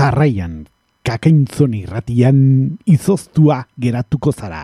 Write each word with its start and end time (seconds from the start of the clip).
Jarraian, 0.00 0.62
kakaintzoni 1.04 1.82
ratian 1.84 2.38
izoztua 2.88 3.58
geratuko 3.76 4.32
zara. 4.32 4.62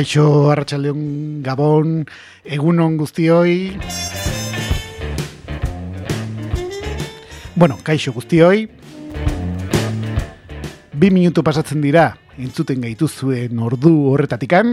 Kaixo 0.00 0.48
Arratsaldeon 0.48 1.42
Gabon, 1.44 2.06
egunon 2.48 2.94
guztioi. 2.96 3.76
Bueno, 7.52 7.76
kaixo 7.84 8.14
guztioi. 8.16 8.62
Bi 10.96 11.10
minutu 11.12 11.44
pasatzen 11.44 11.84
dira, 11.84 12.06
entzuten 12.40 12.80
gaituzuen 12.86 13.60
ordu 13.60 13.92
horretatikan. 14.14 14.72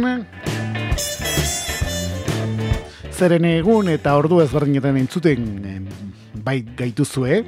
Zeren 3.12 3.50
egun 3.52 3.92
eta 3.92 4.16
ordu 4.16 4.40
ezberdinetan 4.46 5.02
entzuten 5.04 5.44
bai 6.40 6.62
gaituzue. 6.80 7.44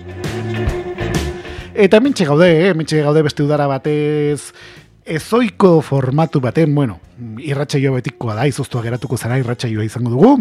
Eta 1.80 2.04
mintxe 2.04 2.28
gaude, 2.28 2.52
eh? 2.52 2.76
mintxe 2.76 3.06
gaude 3.06 3.24
beste 3.24 3.40
udara 3.48 3.70
batez 3.72 4.52
ezoiko 5.10 5.82
formatu 5.82 6.40
baten, 6.40 6.76
bueno, 6.76 7.00
irratsaio 7.42 7.96
betikoa 7.96 8.36
da, 8.38 8.46
izoztua 8.48 8.84
geratuko 8.86 9.18
zara 9.18 9.40
irratsaioa 9.42 9.84
izango 9.84 10.14
dugu. 10.14 10.36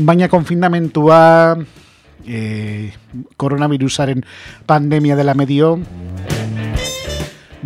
Baina 0.00 0.30
konfindamentua 0.32 1.20
e, 2.24 2.92
koronavirusaren 3.36 4.24
pandemia 4.66 5.16
dela 5.16 5.34
medio 5.36 5.74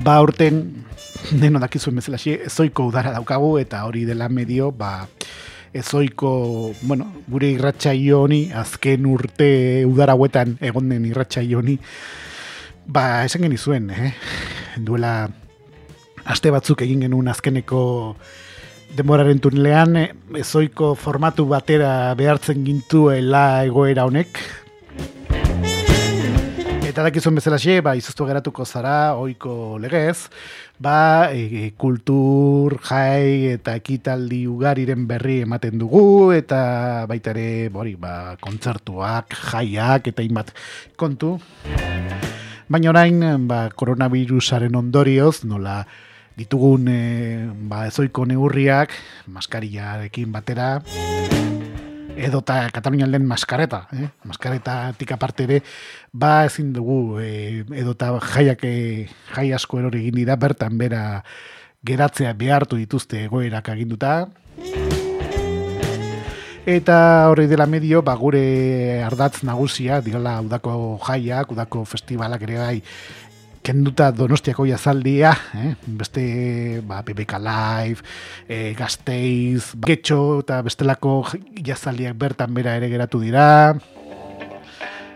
ba 0.02 0.18
urten 0.22 0.84
deno 1.30 1.62
dakizuen 1.62 2.02
bezala 2.02 2.18
ezoiko 2.18 2.88
udara 2.90 3.14
daukagu 3.14 3.54
eta 3.62 3.84
hori 3.86 4.04
dela 4.04 4.28
medio 4.28 4.72
ba 4.72 5.06
ezoiko, 5.74 6.72
bueno, 6.82 7.06
gure 7.26 7.54
irratsaio 7.54 8.20
honi 8.26 8.50
azken 8.54 9.06
urte 9.06 9.86
udara 9.86 10.14
huetan 10.18 10.58
egon 10.60 10.90
den 10.90 11.06
irratsaio 11.06 11.62
honi 11.62 11.78
Ba, 12.86 13.24
esan 13.24 13.46
genizuen, 13.46 13.88
eh? 13.90 14.12
duela 14.76 15.30
aste 16.28 16.50
batzuk 16.52 16.82
egin 16.84 17.04
genuen 17.04 17.30
azkeneko 17.32 17.80
denboraren 18.96 19.40
tunelean, 19.42 19.96
eh, 19.96 20.10
ezoiko 20.40 20.92
formatu 20.94 21.46
batera 21.48 22.12
behartzen 22.18 22.64
gintuela 22.66 23.64
egoera 23.64 24.04
honek. 24.04 24.38
Eta 26.84 27.02
dakizuen 27.08 27.40
bezala 27.40 27.56
xe, 27.58 27.80
ba, 27.82 27.96
izuztu 27.98 28.26
geratuko 28.28 28.62
zara, 28.62 29.16
oiko 29.18 29.80
legez, 29.82 30.28
ba, 30.78 31.32
e, 31.34 31.72
kultur, 31.74 32.76
jai 32.86 33.56
eta 33.56 33.74
ekitaldi 33.80 34.44
ugariren 34.46 35.08
berri 35.08 35.40
ematen 35.42 35.80
dugu, 35.80 36.30
eta 36.36 37.08
baita 37.10 37.34
ere, 37.34 37.48
bori, 37.74 37.96
ba, 37.98 38.36
kontzertuak, 38.44 39.34
jaiak, 39.50 40.12
eta 40.14 40.22
inbat 40.22 40.54
kontu. 40.94 41.34
Baina 42.68 42.90
orain, 42.90 43.20
ba, 43.48 43.68
koronavirusaren 43.76 44.74
ondorioz, 44.78 45.44
nola 45.44 45.82
ditugun 46.38 46.88
e, 46.88 47.00
ba, 47.68 47.84
ezoiko 47.90 48.24
neurriak, 48.26 48.94
maskariarekin 49.30 50.32
batera, 50.32 50.78
edota 52.16 52.56
Katalunian 52.72 53.10
lehen 53.12 53.26
maskareta, 53.28 53.84
eh? 53.92 54.08
maskareta 54.24 54.94
tika 54.98 55.18
parte 55.20 55.44
ere, 55.44 55.60
ba 56.12 56.44
ezin 56.48 56.72
dugu 56.72 57.20
e, 57.20 57.64
edota 57.76 58.14
jaiak 58.32 58.64
e, 58.64 58.74
jai 59.34 59.50
asko 59.52 59.82
erori 59.82 60.00
egin 60.06 60.22
dira, 60.22 60.40
bertan 60.40 60.78
bera 60.80 61.04
geratzea 61.84 62.32
behartu 62.32 62.80
dituzte 62.80 63.26
egoerak 63.28 63.68
aginduta. 63.74 64.22
Eta 66.64 67.28
hori 67.28 67.44
dela 67.44 67.66
medio, 67.68 68.00
ba, 68.00 68.14
gure 68.16 69.02
ardatz 69.04 69.42
nagusia, 69.44 69.98
dirala 70.00 70.38
udako 70.40 70.96
jaiak, 71.04 71.50
udako 71.52 71.82
festivalak 71.84 72.46
ere 72.46 72.54
gai, 72.56 72.78
kenduta 73.60 74.06
donostiako 74.16 74.64
jazaldia, 74.70 75.34
eh? 75.60 75.74
beste 75.84 76.22
ba, 76.88 77.02
BBK 77.04 77.36
Live, 77.44 78.00
e, 78.48 78.72
Gasteiz, 78.78 79.74
Getxo 79.76 80.40
eta 80.40 80.62
bestelako 80.64 81.18
jazaldiak 81.68 82.16
bertan 82.16 82.56
bera 82.56 82.78
ere 82.80 82.88
geratu 82.88 83.20
dira. 83.20 83.76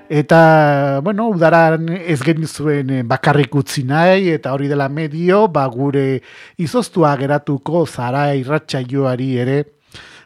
Eta, 0.08 1.00
bueno, 1.04 1.30
udaran 1.32 1.88
ez 1.96 2.20
genizuen 2.24 2.92
eh, 2.92 3.02
bakarrik 3.08 3.56
utzi 3.56 3.86
nahi, 3.88 4.28
eta 4.36 4.52
hori 4.52 4.68
dela 4.68 4.92
medio, 4.92 5.46
ba, 5.48 5.64
gure 5.72 6.20
izoztua 6.60 7.16
geratuko 7.16 7.86
zara 7.88 8.34
irratxaioari 8.36 9.32
ere, 9.40 9.58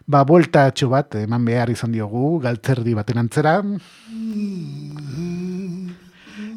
ba, 0.06 0.24
buelta 0.24 0.66
atxo 0.70 0.88
bat, 0.92 1.14
eman 1.20 1.44
behar 1.44 1.70
izan 1.72 1.92
diogu, 1.94 2.38
galtzerdi 2.42 2.94
baten 2.94 3.20
antzera. 3.22 3.60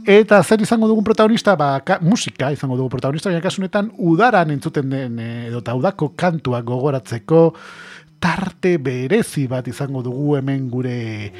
Eta 0.05 0.41
zer 0.43 0.61
izango 0.61 0.87
dugun 0.87 1.03
protagonista, 1.03 1.55
ba, 1.57 1.79
musika 2.01 2.51
izango 2.53 2.77
dugu 2.77 2.91
protagonista, 2.93 3.31
baina 3.31 3.41
kasunetan 3.41 3.91
udaran 3.97 4.51
entzuten 4.53 4.89
den, 4.89 5.19
eh, 5.19 5.47
edo 5.49 5.63
eta 5.63 5.73
udako 5.75 6.11
kantuak 6.15 6.65
gogoratzeko, 6.65 7.53
tarte 8.19 8.77
berezi 8.77 9.47
bat 9.47 9.67
izango 9.67 10.01
dugu 10.05 10.37
hemen 10.37 10.69
gure 10.69 11.31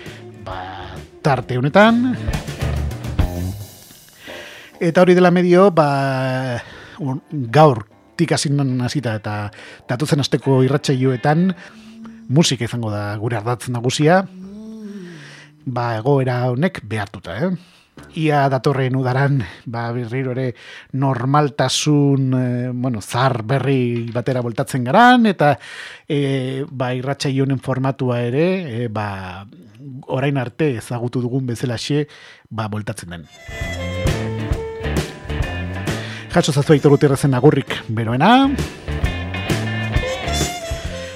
ba, 0.46 0.96
tarte 1.22 1.58
honetan. 1.58 2.16
Eta 4.80 5.02
hori 5.02 5.16
dela 5.16 5.32
medio, 5.32 5.70
ba, 5.72 6.60
gaur 7.30 7.86
tikasin 8.18 8.82
hasita 8.82 9.16
eta 9.20 9.36
datuzen 9.88 10.20
asteko 10.24 10.64
irratsaioetan 10.66 11.50
musika 12.28 12.66
izango 12.66 12.92
da 12.92 13.16
gure 13.22 13.38
ardatz 13.38 13.70
nagusia, 13.70 14.24
ba 15.66 15.96
egoera 15.98 16.44
honek 16.52 16.82
behartuta, 16.86 17.38
eh? 17.40 17.56
Ia 18.20 18.46
datorren 18.52 18.96
udaran, 19.00 19.40
ba 19.72 19.88
berriro 19.96 20.34
ere 20.36 20.50
normaltasun, 21.00 22.34
e, 22.36 22.70
bueno, 22.76 23.02
zar 23.02 23.42
berri 23.48 24.12
batera 24.12 24.44
voltatzen 24.44 24.84
garan, 24.84 25.26
eta 25.32 25.54
e, 26.08 26.66
ba 26.70 26.92
irratsaioen 26.96 27.60
formatua 27.64 28.20
ere, 28.28 28.48
e, 28.68 28.88
ba 28.92 29.46
orain 30.12 30.38
arte 30.38 30.74
ezagutu 30.82 31.24
dugun 31.24 31.48
bezala 31.48 31.80
xe, 31.80 32.06
ba 32.50 32.68
voltatzen 32.68 33.16
den. 33.16 33.28
Jaso 36.36 36.52
zazu 36.52 36.74
aitor 36.74 37.00
agurrik 37.32 37.80
beroena, 37.88 38.50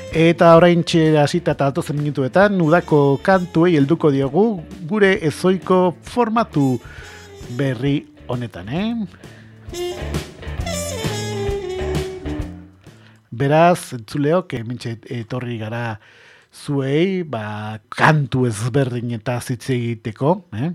Eta 0.10 0.56
orain 0.58 0.80
txera 0.82 1.28
zita 1.30 1.54
eta 1.54 1.68
datozen 1.70 2.00
minutuetan, 2.00 2.56
nudako 2.58 3.20
kantuei 3.22 3.76
helduko 3.78 4.10
diogu 4.10 4.46
gure 4.90 5.12
ezoiko 5.28 5.94
formatu 6.02 6.80
berri 7.54 8.08
honetan, 8.26 8.72
eh? 8.74 8.96
Beraz, 13.30 13.94
entzuleok, 13.94 14.58
hementxe 14.58 14.96
etorri 15.14 15.60
gara 15.62 16.00
zuei, 16.50 17.22
ba, 17.22 17.78
kantu 17.94 18.48
ezberdin 18.50 19.14
eta 19.20 19.38
zitze 19.46 19.78
egiteko, 19.78 20.40
eh? 20.58 20.74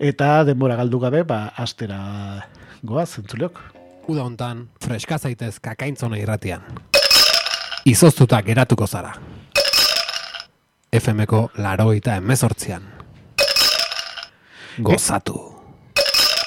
Eta 0.00 0.44
denbora 0.48 0.78
galdu 0.80 0.96
gabe, 0.96 1.20
ba, 1.28 1.50
astera 1.60 1.98
goaz, 2.80 3.18
entzuleok. 3.20 3.58
Uda 4.08 4.24
hontan, 4.24 4.62
freska 4.80 5.18
zaitez 5.20 5.58
kakaintzona 5.60 6.16
irratian. 6.16 6.64
Izoztuta 7.84 8.40
geratuko 8.40 8.88
zara. 8.88 9.12
FMko 10.96 11.50
laroita 11.60 12.16
emezortzian. 12.16 12.88
Gozatu. 14.80 15.59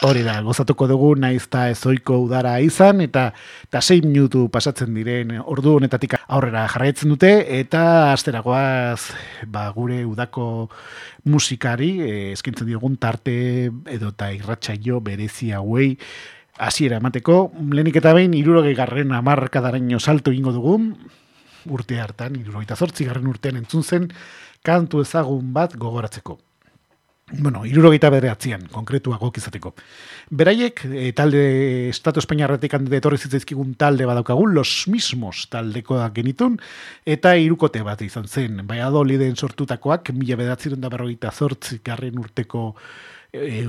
Hori 0.04 0.20
da, 0.20 0.34
gozatuko 0.44 0.84
dugu 0.90 1.14
naiz 1.16 1.46
eta 1.46 1.70
ezoiko 1.72 2.18
udara 2.26 2.58
izan, 2.60 3.00
eta 3.06 3.30
eta 3.70 3.80
6 3.80 4.04
minutu 4.04 4.42
pasatzen 4.52 4.92
diren 4.98 5.32
ordu 5.40 5.78
honetatik 5.78 6.18
aurrera 6.28 6.66
jarraitzen 6.74 7.14
dute, 7.14 7.32
eta 7.62 8.12
asteragoaz 8.12 9.00
ba, 9.48 9.64
gure 9.72 10.02
udako 10.04 10.68
musikari, 11.32 11.94
eh, 12.04 12.32
eskintzen 12.34 12.68
diogun 12.68 13.00
tarte 13.00 13.38
edo 13.96 14.12
eta 14.12 14.34
irratxaio 14.36 15.00
berezi 15.00 15.54
hauei, 15.56 15.94
hasiera 16.60 17.00
emateko, 17.00 17.40
lehenik 17.72 18.04
eta 18.04 18.12
behin, 18.14 18.36
irurogei 18.36 18.76
garren 18.76 19.16
amarkadaren 19.16 19.88
salto 20.02 20.36
ingo 20.36 20.52
dugu, 20.52 20.82
urte 21.72 22.02
hartan, 22.04 22.36
irurogeita 22.36 22.76
zortzi 22.76 23.08
garren 23.08 23.32
urtean 23.32 23.56
entzun 23.56 23.84
zen, 23.84 24.12
kantu 24.64 25.00
ezagun 25.08 25.54
bat 25.54 25.78
gogoratzeko. 25.80 26.42
Bueno, 27.40 27.64
irurogeita 27.66 28.12
bederatzean, 28.14 28.68
konkretua 28.72 29.18
gokizateko. 29.18 29.72
Beraiek, 30.30 30.84
e, 30.86 31.08
talde 31.18 31.42
Estatu 31.90 32.22
Espainiarretik 32.22 32.76
hande 32.78 33.00
etorri 33.00 33.18
zitzaizkigun 33.18 33.74
talde 33.80 34.06
badaukagun, 34.06 34.54
los 34.54 34.86
mismos 34.88 35.48
taldeko 35.50 35.98
genitun, 36.14 36.60
eta 37.06 37.34
irukote 37.36 37.82
bat 37.82 38.02
izan 38.06 38.28
zen. 38.28 38.62
Bai 38.68 38.80
adoliden 38.86 39.36
sortutakoak, 39.36 40.14
mila 40.14 40.38
bedatziren 40.38 40.82
da 40.82 40.94
berrogeita 40.94 41.32
zortzi 41.32 41.82
garren 41.84 42.22
urteko 42.22 42.74
e, 43.34 43.66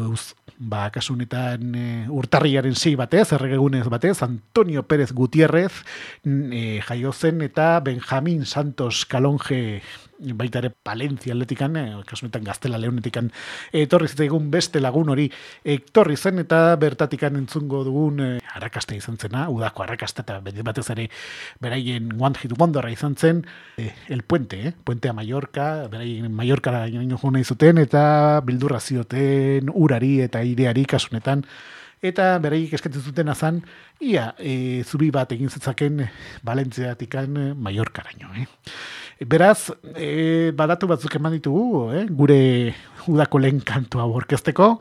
ba, 0.59 0.91
kasunetan 0.93 1.75
e, 1.75 1.87
urtarriaren 2.13 2.77
sei 2.77 2.95
batez, 3.01 3.31
erregegunez 3.33 3.87
batez, 3.89 4.19
Antonio 4.23 4.85
Pérez 4.85 5.13
Gutiérrez 5.13 5.73
e, 6.25 6.81
jaio 6.85 7.13
zen 7.13 7.41
eta 7.43 7.81
Benjamín 7.81 8.45
Santos 8.45 9.07
Kalonge 9.07 9.81
baita 10.19 10.61
ere 10.63 10.71
Palencia 10.71 11.35
atletikan, 11.35 11.77
e, 11.77 11.85
kasunetan 12.07 12.45
Gaztela 12.45 12.79
Leonetikan, 12.79 13.31
etorri 13.73 14.09
egun 14.25 14.51
beste 14.51 14.81
lagun 14.81 15.11
hori 15.11 15.29
etorri 15.65 16.17
zen 16.17 16.39
eta 16.45 16.77
bertatikan 16.81 17.37
entzungo 17.37 17.83
dugun 17.85 18.21
e, 18.21 18.31
arrakasta 18.55 18.95
izan 18.95 19.19
zena, 19.19 19.49
udako 19.51 19.85
arrakasta 19.85 20.23
eta 20.23 20.41
batez 20.41 20.89
ere 20.95 21.09
beraien 21.61 22.13
one 22.19 22.39
hit 22.41 22.55
wonderra 22.59 22.91
izan 22.91 23.17
zen, 23.17 23.45
e, 23.77 23.91
el 24.09 24.23
puente, 24.23 24.61
eh? 24.69 24.73
puente 24.85 25.09
a 25.09 25.13
Mallorca, 25.13 25.89
beraien 25.89 26.33
Mallorca 26.33 26.87
ino 26.89 27.19
jona 27.19 27.41
izuten 27.41 27.79
eta 27.79 28.41
bildurra 28.45 28.81
zioten 28.81 29.71
urari 29.75 30.21
eta 30.25 30.45
aireari 30.45 30.85
kasunetan, 30.85 31.45
eta 32.05 32.35
beraik 32.43 32.75
eskatzen 32.77 33.03
zuten 33.03 33.31
azan, 33.33 33.63
ia, 34.01 34.33
e, 34.39 34.83
zubi 34.85 35.11
bat 35.15 35.33
egin 35.33 35.51
zetzaken 35.51 36.05
Valentziatikan 36.45 37.37
e, 37.41 37.47
Mallorcaraino, 37.55 38.35
eh? 38.37 38.47
Beraz, 39.21 39.71
e, 39.95 40.51
badatu 40.57 40.89
batzuk 40.91 41.15
eman 41.15 41.37
ditugu, 41.37 41.93
eh? 41.95 42.05
gure 42.11 42.75
udako 43.07 43.39
lehen 43.39 43.61
kantua 43.63 44.09
orkesteko, 44.11 44.81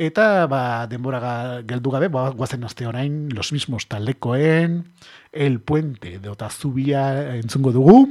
eta 0.00 0.46
ba, 0.50 0.88
denbora 0.90 1.62
geldu 1.68 1.92
gabe, 1.94 2.08
ba, 2.10 2.30
guazen 2.34 2.64
aste 2.66 2.88
orain, 2.90 3.28
los 3.30 3.52
mismos 3.52 3.86
talekoen, 3.86 4.82
el 5.30 5.60
puente, 5.60 6.18
deota 6.18 6.50
zubia 6.50 7.36
entzungo 7.36 7.70
dugu, 7.70 8.08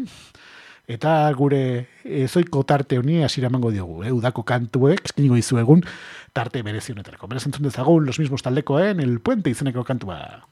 eta 0.88 1.28
gure 1.36 1.90
ezoiko 2.06 2.64
tarte 2.64 2.98
honi 2.98 3.20
hasiera 3.24 3.52
emango 3.52 3.74
diogu, 3.76 4.06
eh? 4.06 4.14
udako 4.16 4.46
kantuek, 4.48 5.04
eskinigo 5.12 5.36
izu 5.36 5.60
egun, 5.60 5.84
tarte 6.32 6.64
berezionetarako. 6.64 7.28
Beraz 7.28 7.44
entzun 7.50 7.68
dezagun, 7.68 8.08
los 8.08 8.20
mismos 8.24 8.48
talekoen, 8.48 9.04
el 9.04 9.20
puente 9.20 9.52
izeneko 9.52 9.84
kantua. 9.84 10.48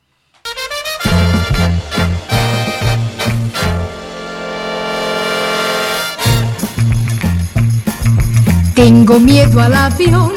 Tengo 8.78 9.20
miedo 9.20 9.60
al 9.60 9.74
avión, 9.74 10.34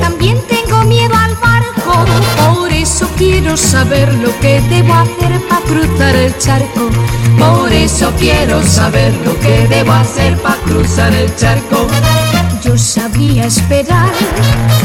también 0.00 0.38
tengo 0.48 0.84
miedo 0.84 1.12
al 1.16 1.34
barco, 1.34 2.04
por 2.48 2.72
eso 2.72 3.10
quiero 3.16 3.56
saber 3.56 4.14
lo 4.14 4.30
que 4.38 4.60
debo 4.70 4.94
hacer 4.94 5.40
para 5.48 5.62
cruzar 5.62 6.14
el 6.14 6.38
charco. 6.38 6.88
Por 7.36 7.72
eso 7.72 8.12
quiero 8.20 8.62
saber 8.62 9.12
lo 9.24 9.36
que 9.40 9.66
debo 9.66 9.90
hacer 9.94 10.40
para 10.42 10.54
cruzar 10.58 11.12
el 11.12 11.34
charco. 11.34 11.88
Yo 12.62 12.78
sabía 12.78 13.46
esperar, 13.46 14.12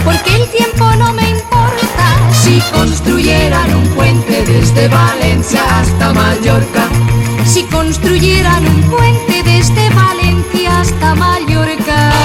porque 0.04 0.38
el 0.38 0.50
tiempo 0.50 0.86
no 0.98 1.14
me 1.14 1.30
importa. 1.30 2.32
Si 2.32 2.60
construyeran 2.74 3.76
un 3.76 3.88
puente 3.90 4.44
desde 4.44 4.88
Valencia 4.88 5.62
hasta 5.80 6.14
Mallorca, 6.14 6.88
si 7.46 7.62
construyeran 7.62 8.66
un 8.66 8.82
puente 8.90 9.44
desde 9.44 9.88
Valencia 9.92 10.80
hasta 10.80 11.14
Mallorca. 11.14 12.21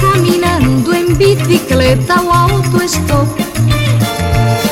Caminando 0.00 0.92
en 0.92 1.16
bicicleta 1.16 2.20
o 2.22 2.32
autostop. 2.32 3.28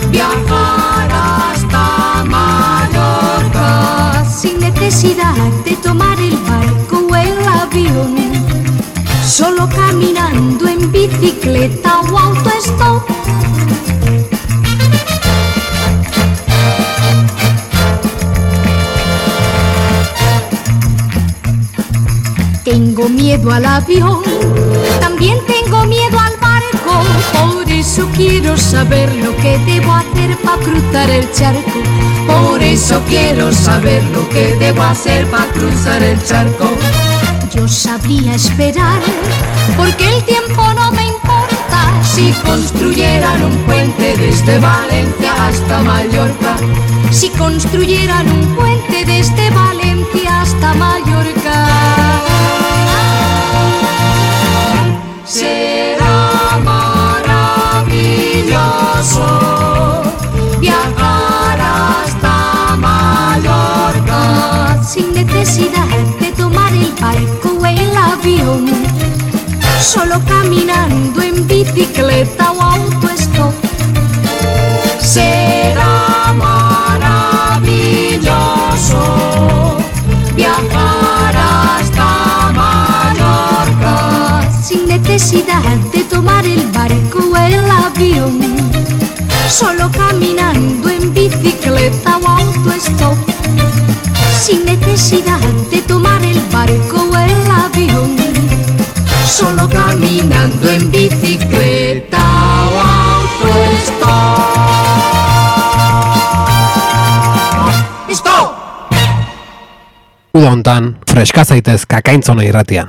viajar 0.10 1.12
hasta 1.12 2.24
Mallorca 2.26 4.26
sin 4.26 4.60
necesidad 4.60 5.36
de 5.66 5.76
tomar 5.78 6.19
el 6.19 6.38
barco 6.38 7.07
o 7.10 7.16
el 7.16 7.48
avión, 7.48 8.16
solo 9.26 9.68
caminando 9.69 10.68
en 10.68 10.92
bicicleta 10.92 12.02
o 12.02 12.18
autostop. 12.18 13.17
Miedo 23.18 23.52
al 23.52 23.66
avión, 23.66 24.21
también 25.02 25.40
tengo 25.47 25.86
miedo 25.86 26.19
al 26.19 26.38
barco, 26.38 27.02
por 27.33 27.68
eso 27.68 28.07
quiero 28.16 28.56
saber 28.56 29.12
lo 29.16 29.36
que 29.38 29.57
debo 29.66 29.92
hacer 29.92 30.38
para 30.44 30.62
cruzar 30.62 31.09
el 31.09 31.31
charco. 31.31 31.80
Por 32.28 32.62
eso 32.62 33.02
quiero 33.09 33.52
saber 33.52 34.04
lo 34.14 34.30
que 34.30 34.56
debo 34.57 34.83
hacer 34.83 35.26
para 35.31 35.52
cruzar 35.52 36.04
el 36.04 36.24
charco. 36.24 36.69
Yo 37.56 37.68
sabría 37.68 38.36
esperar, 38.36 39.02
porque 39.76 40.07
el 40.07 40.24
tiempo 40.24 40.62
no 40.76 40.92
me 40.92 41.07
importa. 41.07 42.04
Si 42.04 42.31
construyeran 42.45 43.44
un 43.44 43.57
puente 43.66 44.16
desde 44.16 44.59
Valencia 44.59 45.47
hasta 45.47 45.81
Mallorca, 45.81 46.56
si 47.09 47.30
construyeran 47.30 48.31
un 48.31 48.56
puente 48.56 49.06
desde 49.06 49.50
Valencia 49.50 50.42
hasta 50.42 50.74
Mallorca. 50.76 51.37
Solo 69.80 70.22
caminando 70.26 71.22
en 71.22 71.48
bicicleta 71.48 72.52
o 72.52 72.62
autostop. 72.62 73.54
Será 75.00 76.34
maravilloso 76.34 77.38
viajar 80.36 81.36
hasta 81.36 82.52
Mallorca 82.54 83.96
sin 84.62 84.88
necesidad 84.88 85.78
de 85.94 86.04
tomar 86.04 86.46
el 86.46 86.68
barco 86.72 87.19
o 87.31 87.38
el 87.38 87.69
avión, 87.69 88.40
solo 89.50 89.90
caminando 89.92 90.78
bicicleta 91.18 92.18
o 92.18 92.28
autostop. 92.28 93.18
Sin 94.40 94.66
necesidad 94.66 95.40
de 95.72 95.81
tomar 95.81 96.22
el 96.24 96.40
barco 96.52 97.06
Hontan, 110.47 110.94
freska 111.04 111.44
zaitez 111.44 111.81
kakaintzona 111.92 112.45
irratian. 112.47 112.87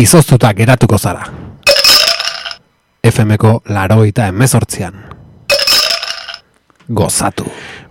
Izoztuta 0.00 0.54
geratuko 0.56 0.96
zara. 0.96 1.26
FMko 3.04 3.58
laroita 3.68 4.30
emezortzian. 4.32 4.96
Gozatu. 6.88 7.44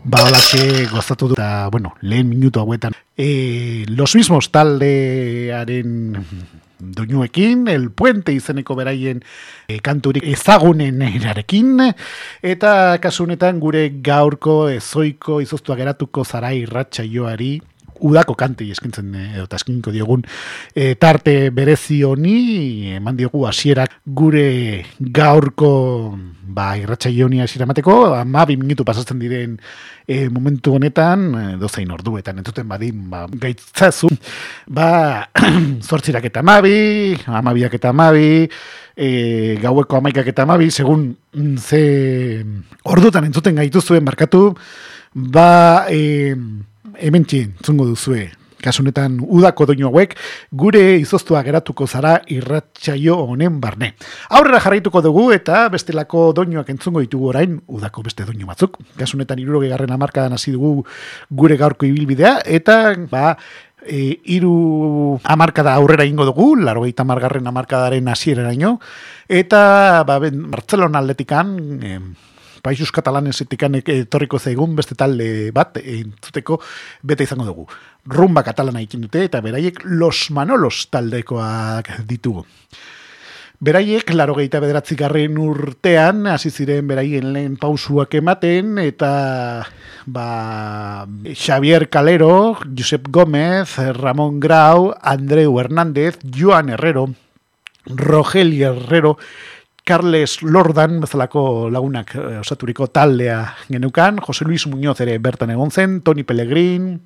Ba, 0.04 0.24
holatxe 0.26 0.88
gozatu 0.90 1.30
du, 1.30 1.38
eta, 1.38 1.70
bueno, 1.70 1.94
lehen 2.02 2.32
minutu 2.32 2.64
hauetan. 2.64 2.98
E, 3.14 3.86
los 3.88 4.16
mismos 4.16 4.50
taldearen 4.50 6.26
doinuekin, 6.80 7.68
el 7.70 7.92
puente 7.92 8.34
izeneko 8.34 8.74
beraien 8.76 9.22
e, 9.68 9.78
kanturik 9.86 10.26
ezagunen 10.26 11.04
erarekin, 11.12 11.92
eta 12.42 12.98
kasu 13.04 13.28
honetan 13.28 13.62
gure 13.62 13.92
gaurko 14.02 14.64
ezoiko 14.74 15.44
izoztua 15.46 15.78
geratuko 15.78 16.26
zara 16.26 16.56
irratxa 16.58 17.06
joari, 17.06 17.60
udako 18.02 18.36
kantei 18.40 18.72
eskintzen 18.74 19.14
eh, 19.16 19.28
edo 19.38 19.48
taskinko 19.52 19.94
diogun 19.94 20.26
e, 20.76 20.96
tarte 20.96 21.52
berezi 21.56 22.02
honi 22.04 22.94
eman 22.98 23.18
diogu 23.18 23.46
hasierak 23.48 24.02
gure 24.06 24.86
gaurko 25.00 25.72
ba 26.52 26.76
irratsaio 26.76 27.30
honi 27.30 27.40
hasiera 27.40 27.64
emateko. 27.64 27.96
12 28.28 28.58
minutu 28.60 28.84
pasatzen 28.84 29.20
diren 29.20 29.56
e, 30.08 30.28
momentu 30.30 30.76
honetan 30.76 31.60
dozein 31.62 31.92
orduetan 31.92 32.42
entzuten 32.42 32.68
badin 32.68 33.08
ba 33.10 33.26
gaitzazu 33.32 34.10
ba 34.68 35.30
8 35.80 36.12
eta 36.28 36.44
12 36.44 37.24
12 37.24 37.76
eta 37.80 37.94
12 37.94 38.50
e, 38.96 39.58
gaueko 39.62 39.98
amaikak 39.98 40.32
eta 40.32 40.46
amabi, 40.46 40.70
segun 40.72 41.12
mm, 41.34 41.58
ze 41.58 41.82
ordutan 42.84 43.26
entzuten 43.26 43.58
gaituzuen 43.60 44.04
markatu, 44.06 44.52
ba, 45.14 45.88
e, 45.90 46.36
hemen 47.00 47.26
txin, 47.26 47.56
zungo 47.64 47.86
duzue, 47.86 48.30
kasunetan 48.62 49.18
udako 49.22 49.66
doinu 49.72 49.90
hauek, 49.90 50.14
gure 50.52 50.84
izoztua 51.02 51.42
geratuko 51.46 51.88
zara 51.88 52.18
irratsaio 52.32 53.18
honen 53.26 53.60
barne. 53.62 53.94
Aurrera 54.38 54.62
jarraituko 54.64 55.02
dugu 55.02 55.30
eta 55.36 55.64
bestelako 55.74 56.30
doinuak 56.38 56.70
entzungo 56.74 57.02
ditugu 57.04 57.32
orain, 57.34 57.58
udako 57.68 58.06
beste 58.06 58.28
doinu 58.28 58.50
batzuk. 58.50 58.78
Kasunetan 59.00 59.42
iruroge 59.42 59.72
garren 59.74 59.92
amarkadan 59.98 60.38
hasi 60.38 60.54
dugu 60.56 60.86
gure 61.30 61.58
gaurko 61.58 61.90
ibilbidea, 61.90 62.40
eta 62.46 62.96
ba, 63.10 63.36
e, 63.82 64.22
iru 64.38 65.20
amarkada 65.24 65.74
aurrera 65.76 66.06
ingo 66.06 66.26
dugu, 66.30 66.56
laro 66.62 66.86
gaita 66.86 67.04
margarren 67.08 67.48
amarkadaren 67.48 68.08
hasieraraino 68.08 68.78
eta 69.28 70.04
ba, 70.08 70.20
ben, 70.22 70.50
Bartzelona 70.52 71.02
atletikan, 71.02 71.56
e, 71.82 71.98
Paixus 72.62 72.92
Katalanesetik 72.94 73.64
etorriko 73.66 74.40
zaigun 74.40 74.76
beste 74.76 74.96
talde 74.96 75.52
bat 75.52 75.78
entzuteko 75.82 76.60
bete 77.04 77.24
izango 77.24 77.46
dugu. 77.46 77.68
Rumba 78.06 78.44
katalana 78.44 78.82
ikin 78.82 79.02
dute 79.02 79.26
eta 79.26 79.42
beraiek 79.42 79.84
Los 79.86 80.30
Manolos 80.32 80.88
taldekoak 80.92 81.94
ditugu. 82.06 82.46
Beraiek, 83.62 84.08
laro 84.18 84.34
gehieta 84.34 84.58
bederatzi 84.58 84.96
garren 84.98 85.36
urtean, 85.38 86.24
hasi 86.26 86.50
ziren 86.50 86.88
beraien 86.90 87.28
lehen 87.30 87.60
pausuak 87.62 88.16
ematen, 88.18 88.80
eta 88.82 89.12
ba, 90.10 91.06
Xavier 91.30 91.86
Calero, 91.94 92.58
Josep 92.66 93.06
Gómez, 93.14 93.78
Ramón 94.00 94.40
Grau, 94.40 94.96
Andreu 94.98 95.60
Hernández, 95.60 96.18
Joan 96.26 96.74
Herrero, 96.74 97.12
Rogelio 97.86 98.74
Herrero, 98.74 99.20
Carles 99.84 100.42
Lordan, 100.44 101.00
bezalako 101.02 101.70
lagunak 101.74 102.14
eh, 102.16 102.40
osaturiko 102.42 102.88
taldea 102.88 103.56
genukan, 103.68 104.22
Jose 104.22 104.46
Luis 104.46 104.68
Muñoz 104.68 105.00
ere 105.02 105.18
bertan 105.18 105.54
egon 105.54 105.72
zen, 105.72 106.02
Toni 106.06 106.24
Pellegrin, 106.24 107.02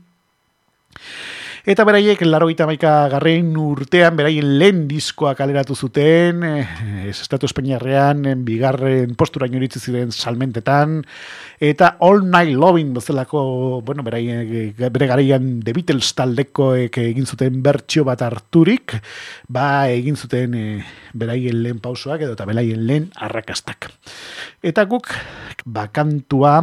Eta 1.66 1.82
beraiek, 1.82 2.20
laro 2.30 2.46
gita 2.46 2.68
maika 2.70 2.92
garrein 3.10 3.48
urtean, 3.58 4.14
beraien 4.14 4.52
lehen 4.62 4.84
diskoa 4.86 5.32
kaleratu 5.34 5.74
zuten, 5.74 6.44
eh, 6.46 7.08
Estatu 7.10 7.48
Espainiarrean, 7.50 8.22
bigarren 8.46 9.16
postura 9.18 9.48
inoritzi 9.50 9.80
ziren 9.82 10.12
salmentetan, 10.14 11.00
eta 11.58 11.96
All 12.06 12.22
Night 12.30 12.54
Loving 12.54 12.92
bezalako, 12.94 13.82
bueno, 13.82 14.06
beraien, 14.06 14.76
bere 14.78 15.08
garaian 15.10 15.48
The 15.66 15.74
Beatles 15.74 16.12
taldekoek 16.14 17.00
egin 17.02 17.26
zuten 17.26 17.64
bertxio 17.66 18.06
bat 18.06 18.22
harturik, 18.22 19.00
ba 19.50 19.90
egin 19.90 20.22
zuten 20.22 20.54
e, 20.54 20.84
beraien 21.18 21.64
lehen 21.64 21.82
pausoak 21.82 22.28
edo 22.28 22.38
eta 22.38 22.46
beraien 22.46 22.86
lehen 22.86 23.10
arrakastak. 23.16 23.90
Eta 24.62 24.86
guk, 24.86 25.10
bakantua, 25.66 26.62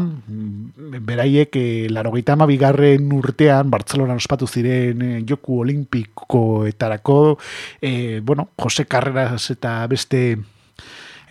beraiek, 1.02 1.58
e, 1.58 1.90
laro 1.90 2.14
bigarren 2.46 3.10
urtean, 3.18 3.68
Bartzelona 3.68 4.14
ospatu 4.14 4.46
ziren 4.46 4.91
e, 5.00 5.22
joku 5.28 5.60
olimpikoetarako, 5.62 7.38
e, 7.80 8.20
bueno, 8.20 8.50
Jose 8.58 8.84
Carreras 8.84 9.50
eta 9.54 9.86
beste 9.86 10.36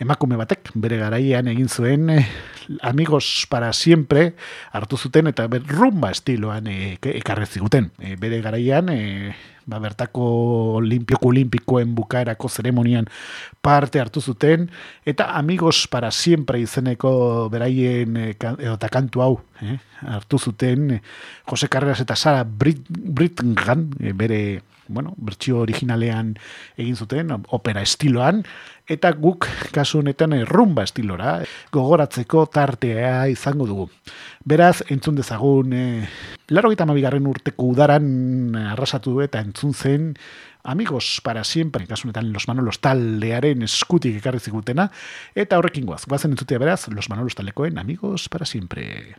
emakume 0.02 0.36
batek 0.40 0.72
bere 0.74 0.98
garaian 0.98 1.48
egin 1.52 1.68
zuen 1.70 2.10
eh, 2.10 2.24
amigos 2.80 3.46
para 3.48 3.72
siempre 3.72 4.34
hartu 4.72 4.96
zuten 4.96 5.26
eta 5.26 5.46
rumba 5.46 6.10
estiloan 6.10 6.66
eh, 6.66 6.98
ekarri 7.00 7.46
ziguten. 7.46 7.90
Eh, 7.98 8.16
bere 8.20 8.40
garaian 8.40 8.88
eh, 8.88 9.34
ba, 9.66 9.78
bertako 9.78 10.24
olimpioko 10.80 11.30
olimpikoen 11.30 11.94
bukaerako 11.94 12.48
zeremonian 12.48 13.06
parte 13.62 14.00
hartu 14.00 14.20
zuten 14.20 14.68
eta 15.06 15.32
amigos 15.38 15.86
para 15.88 16.10
siempre 16.10 16.60
izeneko 16.60 17.48
beraien 17.52 18.16
eh, 18.16 18.34
eta 18.34 18.88
kantu 18.92 19.22
hau 19.22 19.32
eh, 19.62 19.78
hartu 20.02 20.38
zuten 20.38 21.00
Jose 21.46 21.68
Carreras 21.68 22.00
eta 22.00 22.16
Sara 22.16 22.44
Brit, 22.44 22.86
Britgan 22.88 23.90
eh, 24.00 24.12
bere 24.12 24.62
bueno, 24.92 25.14
bertsio 25.16 25.60
originalean 25.64 26.34
egin 26.76 26.96
zuten, 26.96 27.32
opera 27.48 27.82
estiloan, 27.82 28.42
eta 28.90 29.12
guk 29.16 29.46
kasu 29.72 30.00
honetan 30.00 30.34
rumba 30.48 30.84
estilora 30.84 31.38
gogoratzeko 31.72 32.46
tartea 32.52 33.28
izango 33.32 33.66
dugu. 33.66 33.88
Beraz, 34.44 34.82
entzun 34.90 35.16
dezagun, 35.16 35.72
e, 35.72 36.08
laro 36.48 36.70
gita 36.70 36.84
urteko 36.84 37.64
udaran 37.64 38.54
arrasatu 38.56 39.20
eta 39.22 39.40
entzun 39.40 39.74
zen, 39.74 40.14
amigos 40.64 41.20
para 41.22 41.44
siempre, 41.44 41.86
kasu 41.86 42.08
honetan 42.08 42.32
Los 42.32 42.48
Manolos 42.48 42.80
taldearen 42.80 43.62
eskutik 43.62 44.16
ekarri 44.16 44.40
zigutena, 44.40 44.90
eta 45.34 45.58
horrekin 45.58 45.86
guaz, 45.86 46.06
guazen 46.06 46.32
entzutea 46.32 46.58
beraz, 46.58 46.88
Los 46.88 47.08
Manolos 47.08 47.34
taldekoen 47.34 47.78
amigos 47.78 48.28
para 48.28 48.46
siempre. 48.46 49.16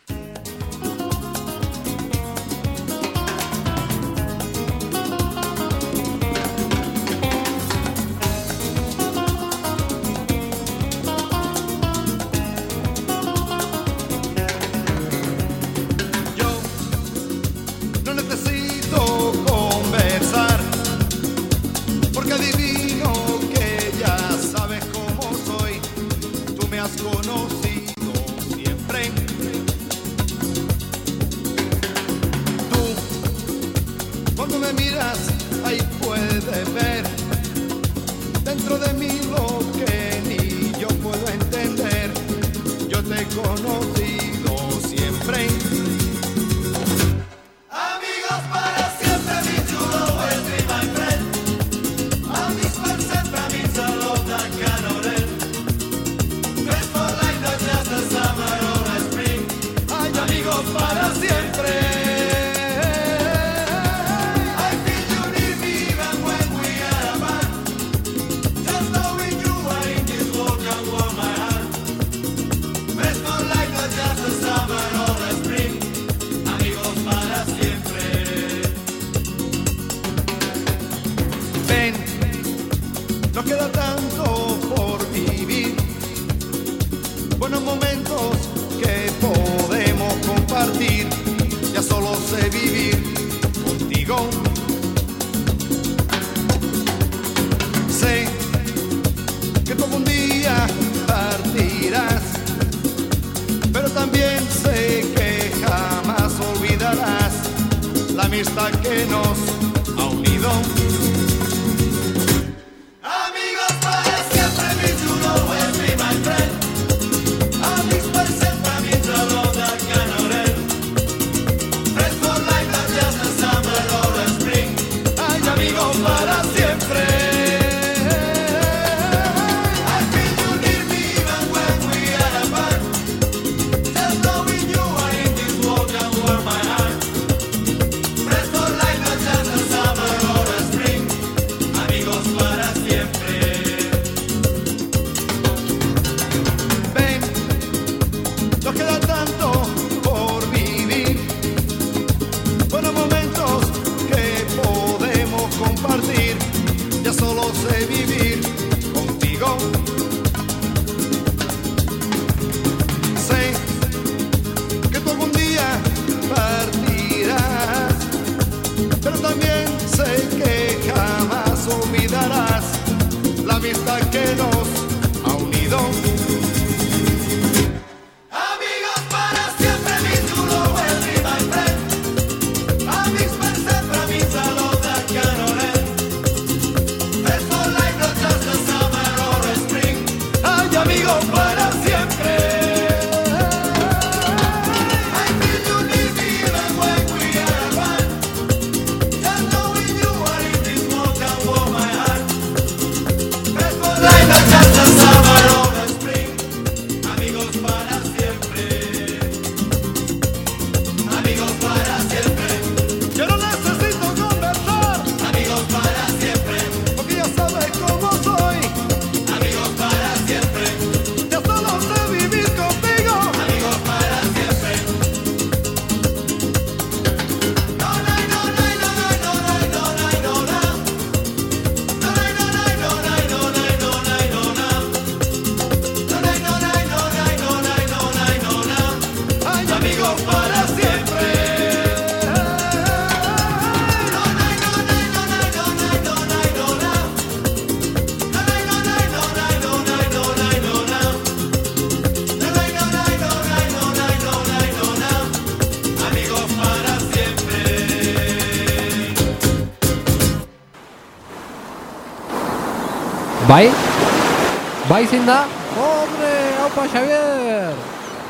Bai 264.94 265.08
zein 265.10 265.24
da? 265.26 265.48
Hombre, 265.74 266.34
haupa 266.62 266.84
Xavier! 266.86 267.74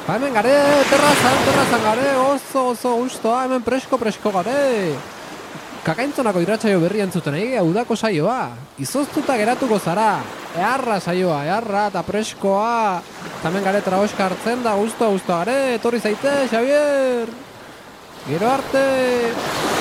Ba 0.08 0.14
hemen 0.16 0.32
gare, 0.32 0.54
terrazan, 0.88 1.42
terrazan 1.44 1.84
gare, 1.84 2.06
oso, 2.24 2.70
oso 2.70 2.94
gustoa, 3.02 3.42
hemen 3.44 3.66
presko, 3.66 4.00
presko 4.00 4.32
gare! 4.32 4.94
Kakaintzonako 5.84 6.40
irratsaio 6.46 6.80
berri 6.80 7.04
entzuten 7.04 7.36
egi, 7.36 7.60
udako 7.60 8.00
saioa. 8.00 8.54
Izoztuta 8.80 9.36
geratuko 9.36 9.76
zara. 9.76 10.22
Eharra 10.56 11.02
saioa, 11.04 11.44
eharra 11.50 11.90
eta 11.92 12.08
preskoa. 12.08 13.02
Eta 13.28 13.52
hemen 13.52 13.68
gare 13.68 13.84
traoska 13.84 14.30
hartzen 14.30 14.64
da, 14.64 14.78
gustoa, 14.80 15.12
gustoa 15.12 15.44
gare, 15.44 15.60
etorri 15.82 16.00
zaite, 16.00 16.48
Xavier! 16.48 17.40
Gero 18.32 18.54
arte! 18.56 19.73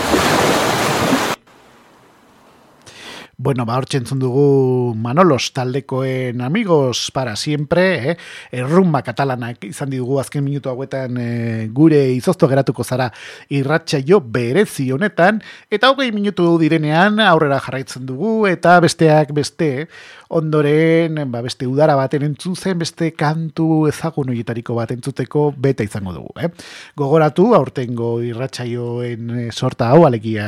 Bueno, 3.43 3.65
ba, 3.67 3.75
hortxe 3.81 3.99
dugu 4.23 4.95
Manolos 4.95 5.49
taldekoen 5.53 6.41
amigos 6.43 7.11
para 7.11 7.35
siempre, 7.35 8.11
eh? 8.13 8.17
errumba 8.53 9.01
katalanak 9.03 9.65
izan 9.67 9.91
ditugu 9.91 10.21
azken 10.21 10.45
minutu 10.45 10.71
hauetan 10.71 11.19
eh, 11.19 11.67
gure 11.75 11.99
izozto 12.15 12.47
geratuko 12.47 12.85
zara 12.85 13.09
irratsaio 13.51 14.21
berezi 14.23 14.93
honetan, 14.95 15.43
eta 15.69 15.91
hogei 15.91 16.13
minutu 16.15 16.55
direnean 16.63 17.19
aurrera 17.19 17.59
jarraitzen 17.59 18.07
dugu, 18.07 18.47
eta 18.47 18.79
besteak 18.79 19.35
beste, 19.35 19.89
ondoren, 20.33 21.19
ba, 21.31 21.43
beste 21.45 21.67
udara 21.69 21.95
baten 21.99 22.25
entzun 22.27 22.57
zen, 22.57 22.79
beste 22.81 23.11
kantu 23.19 23.87
ezagun 23.91 24.33
horietariko 24.33 24.77
bat 24.79 24.95
entzuteko 24.95 25.51
beta 25.65 25.85
izango 25.85 26.15
dugu. 26.17 26.33
Eh? 26.41 26.51
Gogoratu, 26.99 27.51
aurtengo 27.59 28.15
irratsaioen 28.25 29.31
eh, 29.45 29.47
sorta 29.53 29.91
hau, 29.93 30.07
alegia 30.09 30.47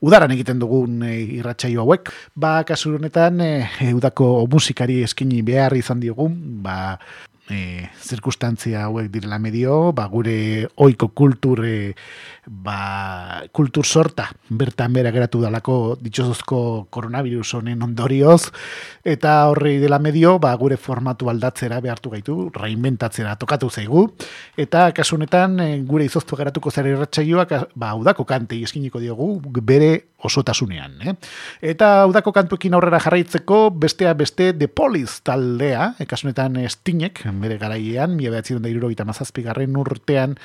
udaran 0.00 0.32
egiten 0.34 0.62
dugun 0.62 1.02
eh, 1.06 1.20
irratsaio 1.38 1.84
hauek, 1.84 2.12
ba, 2.34 2.62
kasu 2.68 2.96
honetan, 2.96 3.42
eh, 3.44 3.92
udako 3.94 4.46
musikari 4.50 5.02
eskini 5.04 5.42
behar 5.46 5.76
izan 5.76 6.00
diogun, 6.00 6.34
ba, 6.64 6.96
e, 7.50 7.88
zirkustantzia 8.02 8.84
hauek 8.86 9.08
direla 9.12 9.38
medio, 9.38 9.92
ba, 9.96 10.06
gure 10.08 10.68
oiko 10.76 11.08
kultur, 11.16 11.64
e, 11.66 11.94
ba, 12.46 13.42
kultur 13.52 13.86
sorta, 13.86 14.28
bertan 14.48 14.92
bera 14.92 15.12
geratu 15.14 15.40
dalako 15.42 15.96
ditxosozko 16.02 16.88
koronavirus 16.94 17.54
honen 17.58 17.82
ondorioz, 17.84 18.50
eta 19.04 19.38
horrei 19.50 19.78
dela 19.82 19.98
medio, 19.98 20.36
ba, 20.42 20.54
gure 20.60 20.76
formatu 20.76 21.30
aldatzera 21.32 21.80
behartu 21.84 22.12
gaitu, 22.14 22.36
reinventatzera 22.54 23.36
tokatu 23.40 23.70
zaigu, 23.70 24.06
eta 24.56 24.88
kasu 24.96 25.16
honetan 25.16 25.58
e, 25.64 25.70
gure 25.88 26.08
izoztu 26.08 26.36
geratuko 26.38 26.70
zara 26.70 26.92
irratsaioak, 26.92 27.56
ba, 27.76 27.94
udako 27.98 28.28
kantei 28.28 28.62
eskiniko 28.66 29.00
diogu, 29.02 29.34
bere 29.68 29.92
osotasunean. 30.24 30.96
Eh? 31.06 31.14
Eta 31.72 32.06
udako 32.10 32.32
kantuekin 32.34 32.74
aurrera 32.74 32.98
jarraitzeko, 33.02 33.68
bestea 33.70 34.14
beste 34.18 34.52
The 34.52 34.68
Police 34.68 35.20
taldea, 35.26 35.92
e, 35.98 36.06
kasu 36.10 36.26
honetan 36.26 36.58
Stinek, 37.38 37.40
bere 37.40 37.58
garaiean, 37.58 38.16
mila 38.16 38.30
behatzen 38.30 38.62
da 38.62 38.68
iruro 38.68 38.90
garren 39.44 39.76
urtean, 39.76 40.36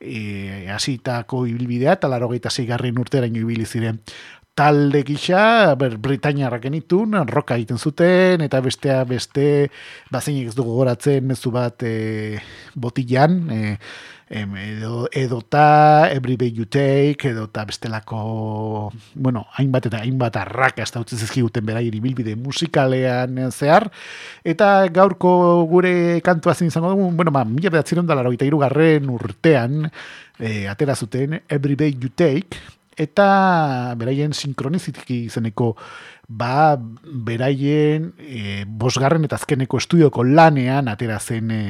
e, 0.00 0.68
hasitako 0.70 1.46
ibilbidea, 1.46 1.94
eta 1.94 2.08
laro 2.08 2.28
garren 2.28 2.98
urteraino 2.98 3.40
ibili 3.40 3.64
ziren. 3.64 4.00
Talde 4.54 5.02
gisa, 5.02 5.74
ber, 5.74 5.98
Britainiarrak 5.98 6.62
genitun, 6.62 7.14
roka 7.26 7.56
egiten 7.56 7.78
zuten, 7.78 8.40
eta 8.40 8.60
bestea 8.60 9.04
beste, 9.04 9.68
bazeinik 10.12 10.48
ez 10.48 10.54
dugu 10.54 10.76
goratzen, 10.76 11.26
mezu 11.26 11.50
bat 11.50 11.82
e, 11.82 12.38
botilan, 12.76 13.50
e, 13.50 13.76
em, 14.28 14.56
edo, 14.56 15.08
edota 15.12 16.08
Every 16.10 16.36
Day 16.36 16.52
You 16.52 16.66
Take, 16.66 17.30
edota 17.30 17.64
bestelako, 17.64 18.92
bueno, 19.14 19.46
hainbat 19.58 19.86
eta 19.90 20.00
hainbat 20.02 20.36
arraka 20.40 20.82
ez 20.82 20.90
dautzen 20.92 21.18
zizkiguten 21.18 21.66
bera 21.66 21.82
ibilbide 21.84 22.36
musikalean 22.36 23.38
zehar, 23.50 23.90
eta 24.44 24.86
gaurko 24.92 25.64
gure 25.70 26.20
kantua 26.24 26.54
zen 26.54 26.68
izango 26.68 26.94
dugu, 26.94 27.10
bueno, 27.12 27.34
ma, 27.34 27.44
mila 27.44 27.70
bedatzen 27.70 28.06
da 28.06 28.14
laro 28.14 28.32
garren 28.34 29.10
urtean, 29.10 29.90
e, 30.38 30.66
atera 30.68 30.94
zuten 30.94 31.42
Every 31.48 31.76
Day 31.76 31.96
You 32.00 32.10
Take, 32.10 32.58
eta 33.00 33.94
beraien 33.98 34.32
sinkronizitiki 34.32 35.24
izeneko 35.28 35.74
ba 36.28 36.76
beraien 37.26 38.12
e, 38.18 38.64
bosgarren 38.66 39.26
eta 39.26 39.36
azkeneko 39.36 39.78
estudioko 39.82 40.24
lanean 40.24 40.88
atera 40.88 41.18
zen 41.20 41.50
e, 41.50 41.62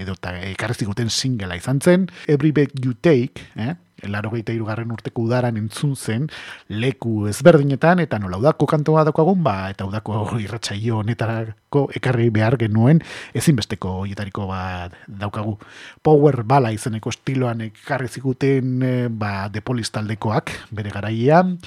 edo 0.00 0.16
eta 0.16 0.36
ekarri 0.50 0.78
ziguten 0.84 1.10
singela 1.10 1.58
izan 1.58 1.80
zen 1.80 2.08
Every 2.26 2.52
Breath 2.52 2.78
You 2.84 2.94
Take 2.94 3.44
eh? 3.56 3.74
Laro 4.08 4.30
irugarren 4.36 4.90
urteko 4.92 5.22
udaran 5.22 5.56
entzun 5.56 5.96
zen, 5.96 6.28
leku 6.68 7.26
ezberdinetan, 7.28 8.00
eta 8.00 8.18
nola 8.18 8.38
udako 8.38 8.66
kantua 8.66 9.04
daukagun, 9.04 9.42
ba, 9.42 9.70
eta 9.70 9.84
udako 9.84 10.38
irratsaio 10.40 10.98
honetarako 11.02 11.88
ekarri 11.94 12.30
behar 12.30 12.56
genuen, 12.56 13.02
ezinbesteko 13.34 14.00
hoietariko 14.04 14.46
bat 14.50 14.96
daukagu. 15.06 15.58
Power 16.02 16.42
bala 16.42 16.72
izeneko 16.72 17.10
estiloan 17.10 17.60
ekarri 17.68 18.08
ziguten, 18.08 18.82
eh, 18.82 19.08
ba, 19.08 19.48
depolis 19.48 19.90
taldekoak, 19.90 20.52
bere 20.70 20.90
garaian, 20.90 21.58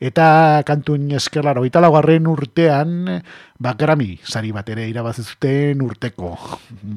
Eta 0.00 0.64
kantun 0.64 1.10
eskerlaro, 1.12 1.66
eta 1.68 1.82
laugarren 1.84 2.24
urtean, 2.30 3.20
ba, 3.60 3.74
Grammy 3.76 4.14
sari 4.24 4.48
bat 4.56 4.70
ere 4.72 4.86
irabazi 4.88 5.26
zuten 5.26 5.84
urteko 5.84 6.32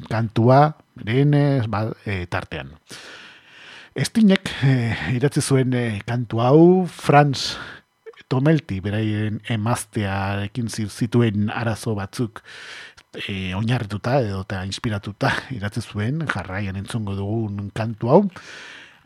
kantua, 0.08 0.62
beren 0.96 1.36
eh, 1.36 1.60
ba, 1.68 1.84
e, 2.08 2.24
tartean. 2.32 2.72
Estinek 3.94 4.48
e, 4.66 4.70
idatzi 5.14 5.38
zuen 5.38 5.70
e, 5.78 6.00
kantu 6.02 6.40
hau, 6.42 6.62
Franz 6.90 7.54
Tomelti, 8.26 8.80
beraien 8.82 9.36
emaztearekin 9.54 10.66
zituen 10.66 11.46
arazo 11.54 11.94
batzuk 11.94 12.40
e, 13.28 13.54
oinarrituta 13.54 14.16
edo 14.24 14.40
eta 14.42 14.64
inspiratuta 14.66 15.30
idatzi 15.54 15.84
zuen, 15.86 16.24
jarraian 16.26 16.80
entzungo 16.80 17.14
dugun 17.14 17.70
kantu 17.70 18.10
hau. 18.10 18.20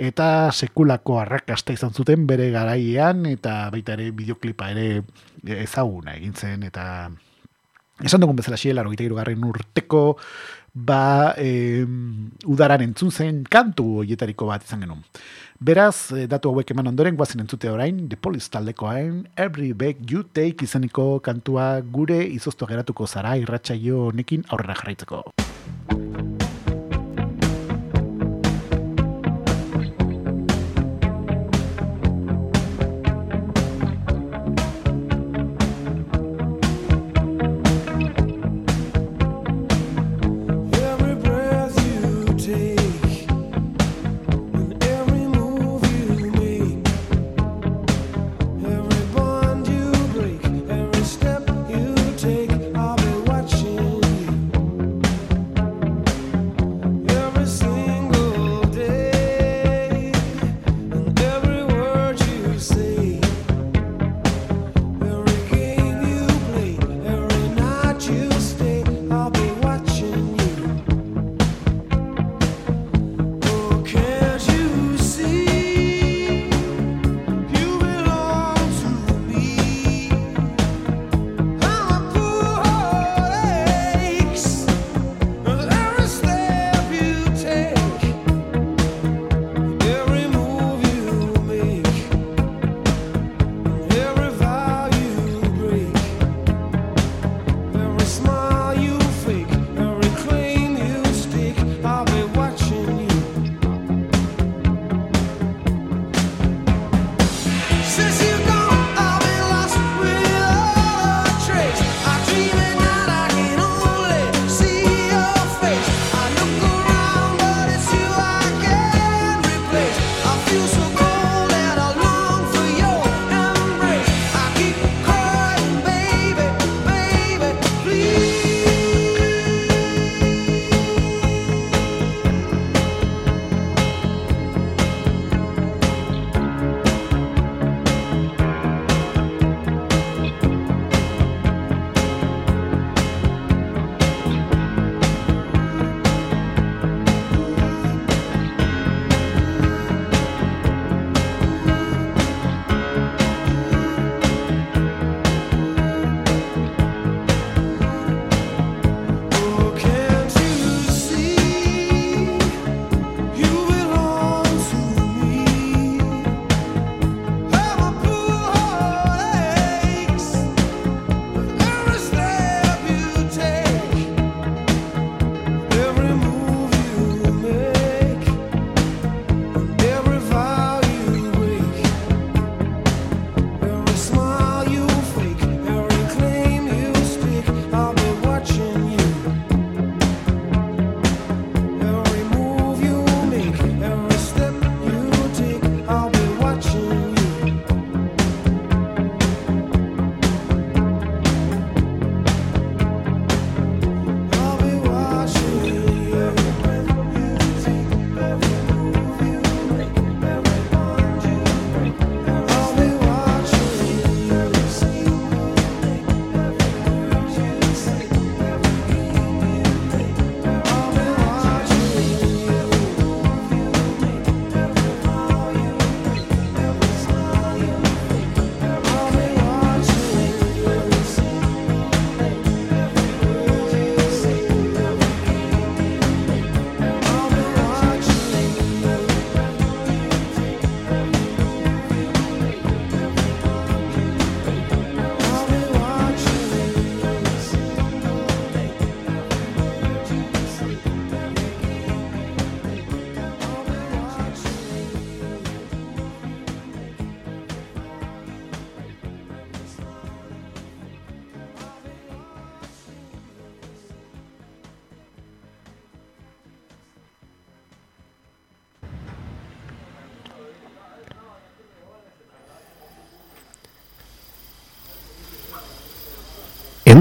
Eta 0.00 0.48
sekulako 0.56 1.18
arrakasta 1.20 1.76
izan 1.76 1.92
zuten 1.92 2.24
bere 2.24 2.48
garaian 2.54 3.26
eta 3.28 3.66
baita 3.74 3.92
ere 3.98 4.08
bideoklipa 4.16 4.70
ere 4.72 5.02
ezaguna 5.66 6.16
egin 6.16 6.32
zen 6.32 6.64
eta 6.64 7.10
esan 8.00 8.24
dugun 8.24 8.40
bezala 8.40 8.56
xiela, 8.56 8.86
garren 8.88 9.44
urteko 9.44 10.16
ba 10.78 11.34
e, 11.36 11.84
udaran 12.46 12.84
entzun 12.86 13.10
zen 13.10 13.42
kantu 13.50 14.02
hoietariko 14.02 14.46
bat 14.46 14.64
izan 14.64 14.84
genuen. 14.86 15.02
Beraz, 15.58 16.12
eh, 16.14 16.28
datu 16.30 16.52
hauek 16.52 16.70
eman 16.70 16.92
ondoren 16.92 17.16
guazen 17.18 17.42
entzute 17.42 17.70
orain, 17.70 18.04
The 18.08 18.16
Police 18.16 18.46
taldekoain 18.48 19.26
Every 19.34 19.72
Bag 19.72 20.06
You 20.06 20.22
Take 20.22 20.62
izaniko 20.62 21.18
kantua 21.18 21.80
gure 21.82 22.22
izoztu 22.22 22.70
geratuko 22.70 23.10
zara 23.10 23.34
irratsaio 23.42 24.06
honekin 24.12 24.46
aurrera 24.48 24.78
jarraitzeko. 24.78 25.24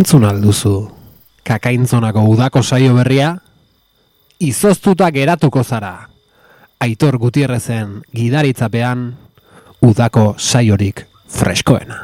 Entzun 0.07 0.23
alduzu, 0.23 0.87
kakaintzonako 1.43 2.21
udako 2.31 2.61
saio 2.63 2.93
berria, 2.95 3.33
izoztuta 4.39 5.09
geratuko 5.11 5.65
zara. 5.67 6.07
Aitor 6.79 7.17
Gutierrezen 7.19 8.05
gidaritzapean, 8.15 9.01
udako 9.83 10.23
saiorik 10.39 11.03
freskoena. 11.27 11.97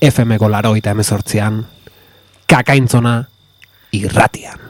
FM-ko 0.00 0.48
laroita 0.48 0.96
emezortzian, 0.96 1.60
kakaintzona 2.48 3.18
irratian. 3.92 4.65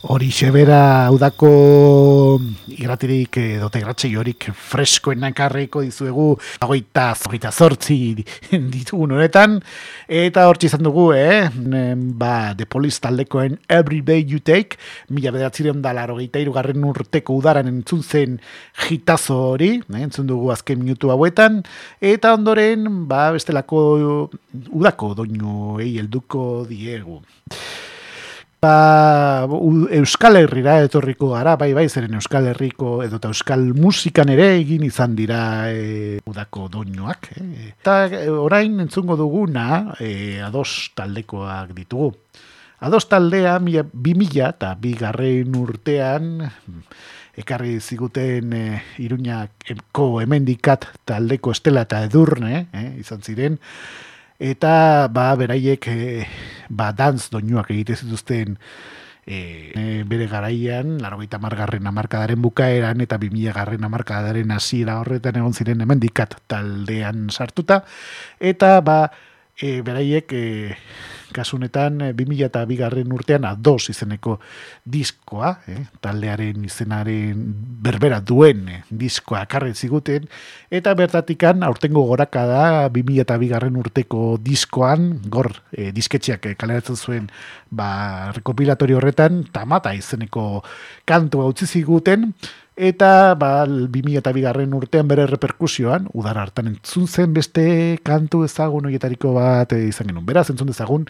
Hori 0.00 0.30
xebera 0.32 1.10
udako 1.12 2.40
irratirik 2.72 3.36
edo 3.36 3.66
tegratxei 3.68 4.14
horik 4.16 4.46
freskoen 4.56 5.20
nakarriko 5.20 5.82
dizuegu 5.84 6.30
agoita 6.64 7.10
zogeita 7.12 7.50
zortzi 7.52 7.98
ditugun 8.48 9.12
honetan 9.12 9.58
eta 10.08 10.46
hortxe 10.48 10.70
izan 10.70 10.86
dugu, 10.86 11.10
eh? 11.12 11.50
Ba, 12.16 12.54
The 12.56 12.64
Police 12.64 13.02
taldekoen 13.04 13.58
Every 13.68 14.00
Day 14.00 14.24
You 14.24 14.40
Take 14.40 14.80
mila 15.12 15.34
bederatzireon 15.36 15.84
da 15.84 15.92
larogeita 15.92 16.40
irugarren 16.40 16.88
urteko 16.88 17.36
udaran 17.36 17.68
entzun 17.68 18.00
zen 18.00 18.40
jitazo 18.86 19.36
hori, 19.50 19.74
eh? 19.84 20.00
entzun 20.00 20.32
dugu 20.32 20.48
azken 20.56 20.80
minutu 20.80 21.12
hauetan 21.12 21.60
eta 22.00 22.32
ondoren, 22.38 22.88
ba, 23.04 23.28
bestelako 23.36 23.84
udako 24.72 25.12
doinuei 25.20 25.92
helduko 25.98 26.64
diegu. 26.72 27.20
Ba, 28.60 29.48
Euskal 29.96 30.36
Herrira 30.36 30.74
etorriko 30.84 31.30
gara, 31.32 31.54
bai 31.56 31.70
bai, 31.72 31.86
zeren 31.88 32.18
Euskal 32.18 32.50
Herriko 32.50 32.98
edo 33.00 33.16
eta 33.16 33.30
Euskal 33.32 33.62
musikan 33.72 34.28
ere 34.28 34.50
egin 34.58 34.84
izan 34.84 35.14
dira 35.16 35.40
e, 35.72 36.18
udako 36.28 36.66
doinuak. 36.74 37.30
Eh? 37.40 37.70
Eta 37.70 37.94
e, 38.04 38.26
orain 38.28 38.76
entzungo 38.84 39.16
duguna 39.16 39.94
e, 39.96 40.42
ados 40.44 40.92
taldekoak 40.92 41.72
ditugu. 41.72 42.12
Ados 42.84 43.06
taldea 43.08 43.56
mila, 43.64 43.86
bi 43.92 44.12
mila 44.16 44.52
eta 44.52 44.74
bigarren 44.76 45.56
urtean 45.56 46.44
ekarri 47.40 47.78
ziguten 47.80 48.52
e, 48.52 48.62
Iruñako 49.00 50.10
hemendikat 50.20 50.84
taldeko 51.08 51.56
estela 51.56 51.88
eta 51.88 52.04
edurne 52.04 52.66
eh, 52.76 52.86
izan 53.00 53.24
ziren 53.24 53.56
eta 54.40 55.06
ba 55.12 55.30
beraiek 55.36 55.86
e, 55.86 56.24
ba 56.72 56.90
dantz 56.96 57.28
doinuak 57.28 57.70
egite 57.70 57.94
zituzten 58.00 58.56
e, 59.26 60.02
bere 60.08 60.26
garaian, 60.26 60.96
larogeita 60.98 61.38
margarren 61.38 61.86
amarkadaren 61.86 62.40
bukaeran 62.42 63.04
eta 63.04 63.18
2000 63.20 63.52
garren 63.54 63.84
amarkadaren 63.84 64.50
hasiera 64.56 64.98
horretan 65.00 65.36
egon 65.36 65.54
ziren 65.54 65.84
hemendikat 65.84 66.40
taldean 66.48 67.28
sartuta. 67.30 67.84
Eta 68.40 68.80
ba 68.80 69.10
e, 69.60 69.80
beraiek 69.84 70.32
e, 70.32 70.44
kasunetan 71.34 71.98
2000 72.16 72.46
eta 72.46 72.64
bigarren 72.68 73.12
urtean 73.12 73.46
ados 73.48 73.90
izeneko 73.92 74.38
diskoa, 74.84 75.54
eh, 75.70 75.84
taldearen 76.02 76.64
izenaren 76.66 77.42
berbera 77.84 78.20
duen 78.20 78.68
eh, 78.68 78.80
diskoa 78.90 79.44
akarri 79.46 79.74
ziguten, 79.74 80.28
eta 80.70 80.94
bertatikan 80.94 81.62
aurtengo 81.66 82.04
goraka 82.08 82.46
da 82.46 82.64
2000 82.88 83.24
eta 83.24 83.38
bigarren 83.40 83.76
urteko 83.80 84.38
diskoan, 84.42 85.12
gor 85.30 85.52
eh, 85.72 85.90
disketxeak 85.96 86.50
eh, 86.50 86.56
kaleratzen 86.58 86.96
zuen 86.96 87.30
ba, 87.70 88.32
rekopilatorio 88.36 89.00
horretan, 89.00 89.44
tamata 89.52 89.94
izeneko 89.96 90.62
kantua 91.08 91.48
utzi 91.50 91.66
ziguten, 91.66 92.32
eta 92.80 93.34
ba, 93.36 93.66
2000 93.68 94.18
eta 94.22 94.32
bigarren 94.32 94.72
urtean 94.74 95.08
bere 95.10 95.26
reperkusioan, 95.28 96.08
udar 96.16 96.40
hartan 96.40 96.70
entzun 96.72 97.06
zen 97.06 97.34
beste 97.36 97.64
kantu 98.06 98.42
ezagun 98.46 98.88
horietariko 98.88 99.34
bat 99.36 99.74
eh, 99.76 99.84
izan 99.90 100.08
genuen. 100.08 100.24
Beraz, 100.26 100.48
entzun 100.50 100.72
dezagun, 100.72 101.04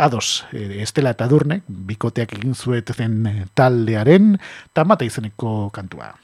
ados, 0.00 0.46
eh, 0.56 0.80
Estela 0.86 1.12
eta 1.12 1.28
Durne, 1.28 1.60
bikoteak 1.92 2.32
egin 2.38 2.56
zueten 2.56 3.20
eh, 3.28 3.36
taldearen, 3.54 4.38
tamata 4.72 5.08
izeneko 5.08 5.68
kantua. 5.76 6.14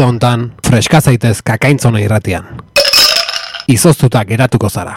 Uda 0.00 0.06
hontan, 0.08 0.44
freska 0.64 0.96
zaitez 1.04 1.42
kakaintzona 1.44 2.00
irratian. 2.00 2.46
Izoztuta 3.68 4.22
geratuko 4.24 4.70
zara. 4.72 4.94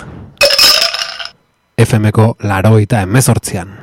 FMko 1.76 2.28
laroita 2.48 3.02
emezortzian. 3.04 3.74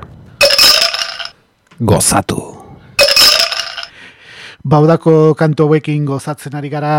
Gozatu. 1.92 2.40
Baudako 4.60 5.34
kanto 5.40 5.64
hauekin 5.64 6.04
gozatzen 6.04 6.56
ari 6.56 6.68
gara 6.68 6.92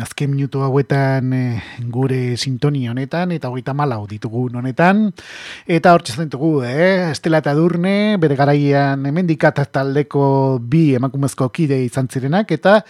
azken 0.00 0.30
minutu 0.32 0.62
hauetan 0.64 1.32
eh, 1.36 1.62
gure 1.92 2.36
sintonia 2.40 2.94
honetan 2.94 3.34
eta 3.36 3.50
hogeita 3.52 3.74
malau 3.76 4.06
ditugun 4.08 4.56
honetan 4.56 5.02
eta 5.68 5.92
hor 5.92 6.00
txezen 6.00 6.30
dugu, 6.32 6.62
eh? 6.64 7.10
Estela 7.10 7.42
eta 7.44 7.52
Durne, 7.52 8.16
bere 8.16 8.36
garaian 8.36 9.04
hemendikat 9.04 9.60
taldeko 9.68 10.58
bi 10.60 10.94
emakumezko 10.96 11.50
kide 11.52 11.82
izan 11.84 12.08
zirenak 12.08 12.56
eta 12.56 12.80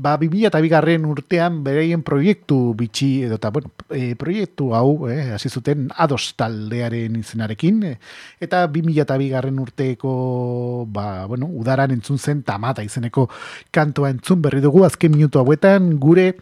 ba, 0.00 0.16
2000 0.16 0.68
garren 0.72 1.04
urtean 1.04 1.60
bereien 1.64 2.00
proiektu 2.06 2.72
bitxi 2.78 3.26
edo 3.26 3.36
eta, 3.36 3.50
bueno, 3.52 3.68
e, 3.92 4.14
proiektu 4.16 4.70
hau, 4.76 5.08
eh, 5.12 5.34
hasi 5.34 5.50
zuten 5.52 5.90
ados 5.92 6.32
taldearen 6.40 7.18
izenarekin, 7.20 7.82
eh, 7.84 7.96
eta 8.40 8.64
2000 8.72 9.28
garren 9.28 9.60
urteko, 9.60 10.86
ba, 10.88 11.26
bueno, 11.28 11.50
udaran 11.52 11.92
entzun 11.92 12.18
zen 12.18 12.42
tamata 12.42 12.84
izeneko 12.86 13.28
kantoa 13.70 14.10
entzun 14.14 14.40
berri 14.42 14.64
dugu, 14.64 14.86
azken 14.88 15.12
minutu 15.12 15.42
hauetan, 15.42 15.92
gure 16.00 16.32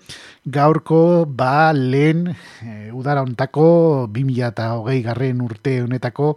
gaurko, 0.47 1.27
ba, 1.27 1.73
lehen, 1.75 2.29
e, 2.63 2.93
udara 2.95 3.27
ontako, 3.27 4.07
2000 4.15 5.03
garren 5.03 5.43
urte 5.43 5.81
honetako, 5.83 6.37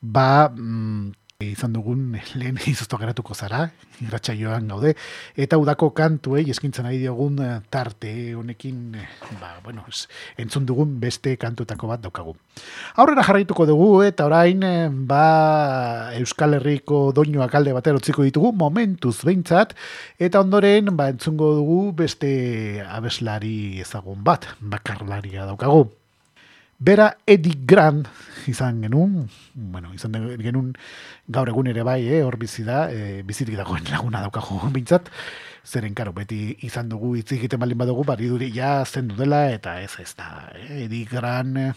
ba, 0.00 0.48
mm, 0.54 1.23
izan 1.52 1.74
dugun 1.74 2.14
lehen 2.40 2.58
izoztu 2.70 2.98
geratuko 3.00 3.34
zara, 3.34 3.68
irratsaioan 4.02 4.68
gaude, 4.68 4.94
eta 5.36 5.58
udako 5.60 5.90
kantuei 5.96 6.44
eskintzen 6.50 6.88
ari 6.88 7.00
diogun 7.02 7.40
eh, 7.44 7.58
tarte 7.70 8.12
honekin, 8.34 8.94
eh, 9.00 9.08
ba, 9.40 9.54
bueno, 9.64 9.84
entzun 10.40 10.66
dugun 10.66 10.98
beste 11.00 11.36
kantuetako 11.40 11.90
bat 11.92 12.04
daukagu. 12.04 12.36
Aurrera 13.00 13.24
jarraituko 13.26 13.66
dugu, 13.70 13.88
eta 14.06 14.28
orain, 14.28 14.62
eh, 14.62 14.88
ba, 14.90 16.12
Euskal 16.20 16.58
Herriko 16.60 17.08
doinoak 17.16 17.54
alde 17.54 17.74
batera 17.76 18.00
utziko 18.00 18.26
ditugu, 18.26 18.52
momentuz 18.52 19.16
behintzat, 19.24 19.74
eta 20.18 20.44
ondoren, 20.44 20.94
ba, 20.96 21.10
entzungo 21.14 21.54
dugu 21.58 21.82
beste 22.04 22.32
abeslari 22.86 23.80
ezagun 23.84 24.24
bat, 24.24 24.48
bakarlaria 24.60 25.46
daukagu. 25.50 25.88
Bera 26.84 27.16
Eddie 27.24 27.56
Grant 27.64 28.08
izan 28.50 28.82
genuen, 28.84 29.30
bueno, 29.54 29.94
izan 29.96 30.12
genuen 30.36 30.74
gaur 31.32 31.48
egun 31.48 31.70
ere 31.70 31.80
bai, 31.86 32.02
eh, 32.12 32.20
hor 32.26 32.36
bizi 32.36 32.64
da, 32.66 32.90
eh, 32.92 33.22
bizirik 33.24 33.56
dagoen 33.56 33.88
laguna 33.88 34.20
daukagu 34.20 34.58
bintzat, 34.74 35.08
zeren 35.64 35.96
karo, 35.96 36.12
beti 36.12 36.58
izan 36.68 36.90
dugu 36.92 37.14
hitz 37.16 37.30
egiten 37.38 37.62
baldin 37.62 37.80
badugu, 37.80 38.04
bari 38.04 38.28
duri 38.28 38.50
ja 38.52 38.74
zendu 38.84 39.16
dela, 39.16 39.46
eta 39.54 39.78
ez 39.80 39.94
ez 40.02 40.12
da, 40.18 40.50
eh, 40.58 40.84
Eddie 40.84 41.08
Grant, 41.08 41.56
eh, 41.56 41.72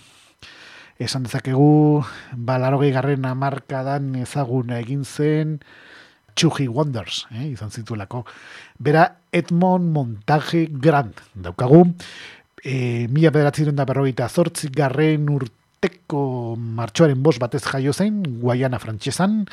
esan 0.99 1.23
dezakegu, 1.23 2.03
ba, 2.35 2.57
larogei 2.59 2.91
garren 2.91 3.31
amarkadan 3.31 4.11
ezaguna 4.25 4.81
egin 4.83 5.05
zen, 5.05 5.61
Chuji 6.37 6.67
Wonders, 6.67 7.25
eh, 7.31 7.47
izan 7.49 7.71
zituelako. 7.71 8.25
Bera 8.77 9.07
Edmond 9.33 9.89
Montage 9.89 10.67
Grant 10.69 11.17
daukagu, 11.33 11.81
e, 12.63 13.07
mila 13.11 13.31
bederatzen 13.31 13.75
da 13.75 13.85
berrogeita 13.87 14.29
zortzik 14.29 14.75
garren 14.75 15.27
urteko 15.29 16.55
martxoaren 16.57 17.21
bos 17.23 17.37
batez 17.39 17.63
jaio 17.65 17.93
zen, 17.93 18.23
Guayana 18.41 18.79
frantsesan, 18.79 19.43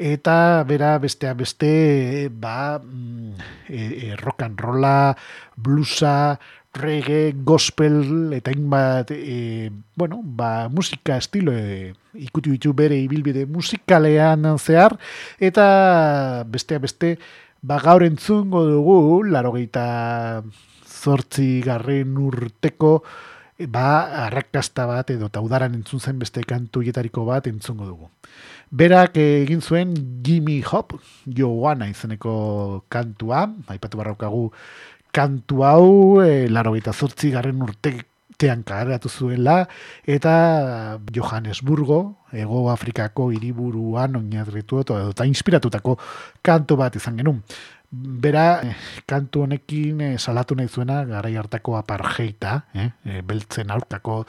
eta 0.00 0.64
bera 0.66 0.94
besteak 0.98 1.36
beste, 1.42 2.30
ba, 2.32 2.78
mm, 2.78 3.34
e, 3.68 3.80
e, 3.80 4.16
rock 4.16 4.42
and 4.46 4.60
rolla, 4.60 5.16
bluesa, 5.56 6.38
reggae, 6.72 7.34
gospel, 7.44 8.32
eta 8.32 8.50
hainbat, 8.50 9.10
e, 9.10 9.70
bueno, 9.96 10.20
ba, 10.24 10.68
musika 10.70 11.18
estilo 11.18 11.52
e, 11.52 11.92
ikutu 12.14 12.54
ditu 12.54 12.72
bere 12.74 12.96
ibilbide 12.96 13.44
musikalean 13.46 14.46
zehar, 14.58 14.96
eta 15.38 16.44
besteak 16.46 16.86
beste, 16.86 17.14
ba, 17.62 17.80
gaur 17.82 18.06
entzungo 18.06 18.64
dugu, 18.70 19.24
larogeita 19.28 20.42
zortzi 21.00 21.60
garren 21.64 22.16
urteko 22.20 23.00
ba, 23.68 24.26
arrakasta 24.26 24.86
bat 24.88 25.10
edo 25.12 25.28
eta 25.28 25.40
udaran 25.44 25.74
entzun 25.76 26.00
zen 26.00 26.18
beste 26.20 26.44
kantuietariko 26.48 27.24
bat 27.28 27.48
entzungo 27.50 27.88
dugu. 27.88 28.08
Berak 28.70 29.16
egin 29.20 29.60
zuen 29.60 29.94
Jimmy 30.24 30.60
Hop, 30.70 30.94
Joana 31.26 31.90
izeneko 31.90 32.84
kantua, 32.88 33.48
aipatu 33.68 33.98
barraukagu 33.98 34.50
kantu 35.12 35.64
hau, 35.66 36.22
e, 36.22 36.48
laro 36.48 36.76
zortzi 36.92 37.30
garren 37.30 37.60
urtean 37.62 38.62
kagaratu 38.62 39.08
zuela, 39.08 39.68
eta 40.06 40.98
Johannesburgo, 41.12 42.16
Ego 42.32 42.70
Afrikako 42.70 43.32
hiriburuan 43.32 44.16
oinarritu 44.16 44.80
eta, 44.80 45.10
eta 45.10 45.24
inspiratutako 45.26 45.98
kantu 46.42 46.76
bat 46.76 46.96
izan 46.96 47.16
genuen. 47.16 47.42
Bera, 47.90 48.62
eh, 48.62 48.76
kantu 49.02 49.42
honekin 49.42 50.00
eh, 50.00 50.18
salatu 50.18 50.54
nahi 50.54 50.68
zuena 50.70 51.02
garai 51.04 51.34
hartako 51.34 51.74
apartheita, 51.74 52.52
eh, 52.72 52.92
eh, 53.04 53.22
beltzen 53.26 53.70
aurkako 53.74 54.26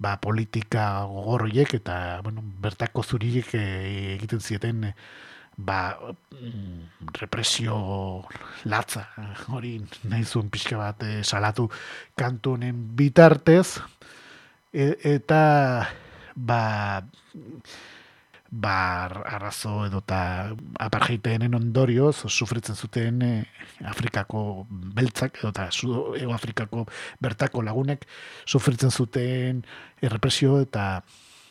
ba, 0.00 0.16
politika 0.16 1.04
gogorroiek 1.04 1.74
eta 1.76 2.22
bueno, 2.24 2.40
bertako 2.40 3.02
zuriek 3.04 3.52
egiten 3.54 4.40
zieten 4.40 4.88
ba, 5.56 5.98
mm, 6.32 7.12
represio 7.20 7.76
latza, 8.64 9.04
hori 9.52 9.76
nahi 10.08 10.24
zuen 10.24 10.48
pixka 10.48 10.80
bat 10.80 11.04
salatu. 11.22 11.68
Kantu 12.16 12.56
honen 12.56 12.96
bitartez, 12.96 13.82
e, 14.72 14.96
eta 15.12 15.42
ba, 16.34 17.04
ba 18.54 19.06
arrazo 19.26 19.82
edo 19.88 19.98
eta 20.04 20.54
apartheidenen 20.78 21.56
ondorioz 21.58 22.28
sufritzen 22.28 22.76
zuten 22.76 23.22
eh, 23.26 23.44
Afrikako 23.90 24.66
beltzak 24.70 25.40
edo 25.40 25.50
eta 25.50 25.70
Su- 25.72 26.14
Ego 26.14 26.34
Afrikako 26.34 26.84
bertako 27.18 27.62
lagunek 27.66 28.06
sufritzen 28.46 28.90
zuten 28.94 29.64
errepresio 30.00 30.60
eta 30.62 31.02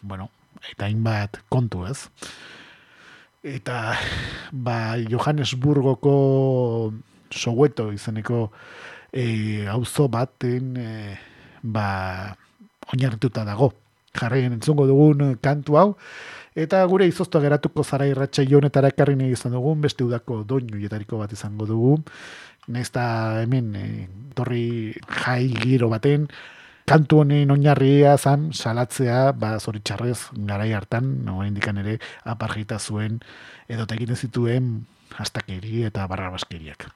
bueno, 0.02 0.30
eta 0.72 0.86
hainbat 0.86 1.42
kontu 1.50 1.86
ez. 1.88 2.08
Eta 3.44 3.98
ba, 4.52 4.96
Johannesburgoko 5.10 6.94
Soweto 7.34 7.90
izeneko 7.92 8.52
e, 9.12 9.66
auzo 9.68 10.08
baten 10.08 10.78
e, 10.78 11.18
ba, 11.64 12.36
oinarrituta 12.94 13.44
dago. 13.44 13.74
Jarraien 14.14 14.54
entzungo 14.54 14.86
dugun 14.86 15.34
kantu 15.42 15.80
hau, 15.80 15.88
Eta 16.56 16.84
gure 16.86 17.08
izoztua 17.10 17.42
geratuko 17.42 17.84
zara 17.84 18.06
irratxa 18.06 18.46
honetara 18.58 18.92
ekarri 18.94 19.16
nahi 19.18 19.34
izan 19.34 19.54
dugun, 19.58 19.82
beste 19.82 20.04
udako 20.04 20.44
doinuetariko 20.44 21.18
bat 21.18 21.34
izango 21.34 21.66
dugu. 21.66 21.98
Nesta 22.68 23.42
hemen 23.42 23.76
e, 23.76 23.86
torri 24.36 24.94
jai 25.24 25.50
giro 25.50 25.90
baten, 25.90 26.28
kantu 26.86 27.24
honen 27.24 27.52
oinarria 27.52 28.18
zan 28.18 28.52
salatzea, 28.54 29.32
ba, 29.34 29.58
zoritxarrez 29.60 30.30
garai 30.48 30.72
hartan, 30.74 31.26
no, 31.26 31.42
indikan 31.44 31.80
ere, 31.82 31.98
aparjita 32.24 32.80
zuen, 32.80 33.20
edo 33.68 33.88
egiten 33.96 34.16
zituen 34.16 34.70
hastakeri 35.18 35.84
eta 35.88 36.06
barrabaskeriak. 36.10 36.88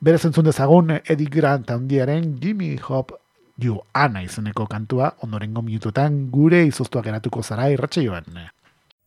Berez 0.00 0.24
entzun 0.26 0.48
dezagun, 0.48 0.96
Eddie 1.04 1.30
Grant 1.30 1.70
handiaren 1.70 2.36
Jimmy 2.40 2.76
Hop 2.88 3.12
Joana 3.60 4.22
izeneko 4.24 4.66
kantua, 4.66 5.12
ondorengo 5.26 5.62
minututan 5.62 6.30
gure 6.32 6.64
izoztua 6.66 7.02
geratuko 7.04 7.42
zara 7.42 7.68
irratxa 7.70 8.02
joan. 8.06 8.40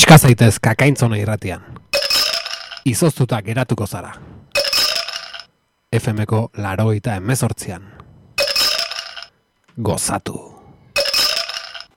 freska 0.00 0.18
zaitez 0.18 0.58
kakaintzona 0.64 1.16
irratian. 1.20 1.60
Izoztuta 2.88 3.42
geratuko 3.42 3.86
zara. 3.86 4.14
FMko 5.92 6.50
larogeita 6.56 7.14
emezortzian. 7.20 7.82
Gozatu. 9.76 10.59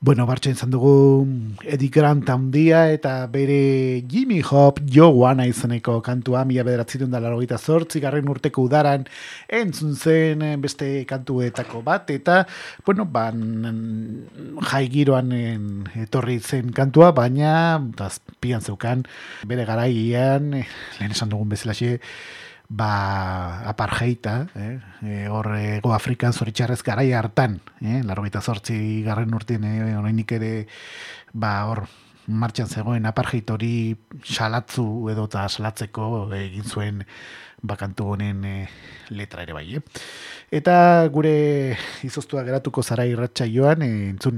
Bueno, 0.04 0.26
bartxen 0.28 0.51
izan 0.58 0.68
dugu 0.74 1.24
Eddie 1.64 1.88
Grant 1.88 2.28
handia 2.28 2.82
eta 2.91 3.14
bere 3.32 4.01
Jimmy 4.12 4.41
Hop 4.43 4.82
Joana 4.84 5.45
izeneko 5.47 6.01
kantua 6.04 6.41
mila 6.43 6.66
bederatzitun 6.68 7.14
da 7.14 7.22
larogeita 7.24 7.56
zortzi 7.56 8.01
garren 8.04 8.28
urteko 8.28 8.66
udaran 8.68 9.06
entzun 9.47 9.95
zen 9.95 10.43
eh, 10.43 10.58
beste 10.60 10.89
kantuetako 11.08 11.80
bat 11.88 12.12
eta 12.12 12.41
bueno, 12.84 13.08
ban 13.08 13.39
jai 14.74 14.84
giroan 14.91 15.32
en, 15.39 15.72
etorri 16.04 16.41
zen 16.43 16.76
kantua 16.76 17.14
baina 17.16 17.80
tazpian 17.95 18.60
zeukan 18.60 19.08
bere 19.47 19.64
garaian 19.64 20.51
eh, 20.51 20.68
lehen 20.99 21.16
esan 21.16 21.32
dugun 21.32 21.56
bezalaxe 21.56 22.01
ba, 22.70 23.64
apartheita, 23.70 24.47
eh? 24.55 24.80
E, 25.03 25.28
hor 25.30 25.51
ego 25.57 25.93
Afrikan 25.93 26.34
zoritxarrez 26.34 26.82
garai 26.84 27.11
hartan, 27.14 27.59
eh? 27.82 28.01
larrogeita 28.03 28.41
zortzi 28.41 29.03
garren 29.05 29.34
urtean, 29.34 29.68
eh? 29.68 29.97
orainik 29.97 30.32
ere, 30.39 30.53
ba, 31.34 31.53
hor, 31.70 31.86
martxan 32.28 32.70
zegoen 32.72 33.05
apartheid 33.05 33.49
hori 33.51 33.74
salatzu 34.24 34.86
edo 35.11 35.26
eta 35.28 35.47
salatzeko 35.49 36.30
egin 36.38 36.64
zuen 36.64 37.03
bakantu 37.64 38.11
honen 38.11 38.43
eh, 38.45 38.68
letra 39.09 39.43
ere 39.43 39.55
bai, 39.55 39.66
eh? 39.80 39.82
Eta 40.53 41.07
gure 41.09 41.74
izoztua 42.05 42.43
geratuko 42.45 42.84
zara 42.84 43.07
irratxa 43.09 43.47
joan, 43.49 43.82
eh, 43.82 44.09
entzun 44.11 44.36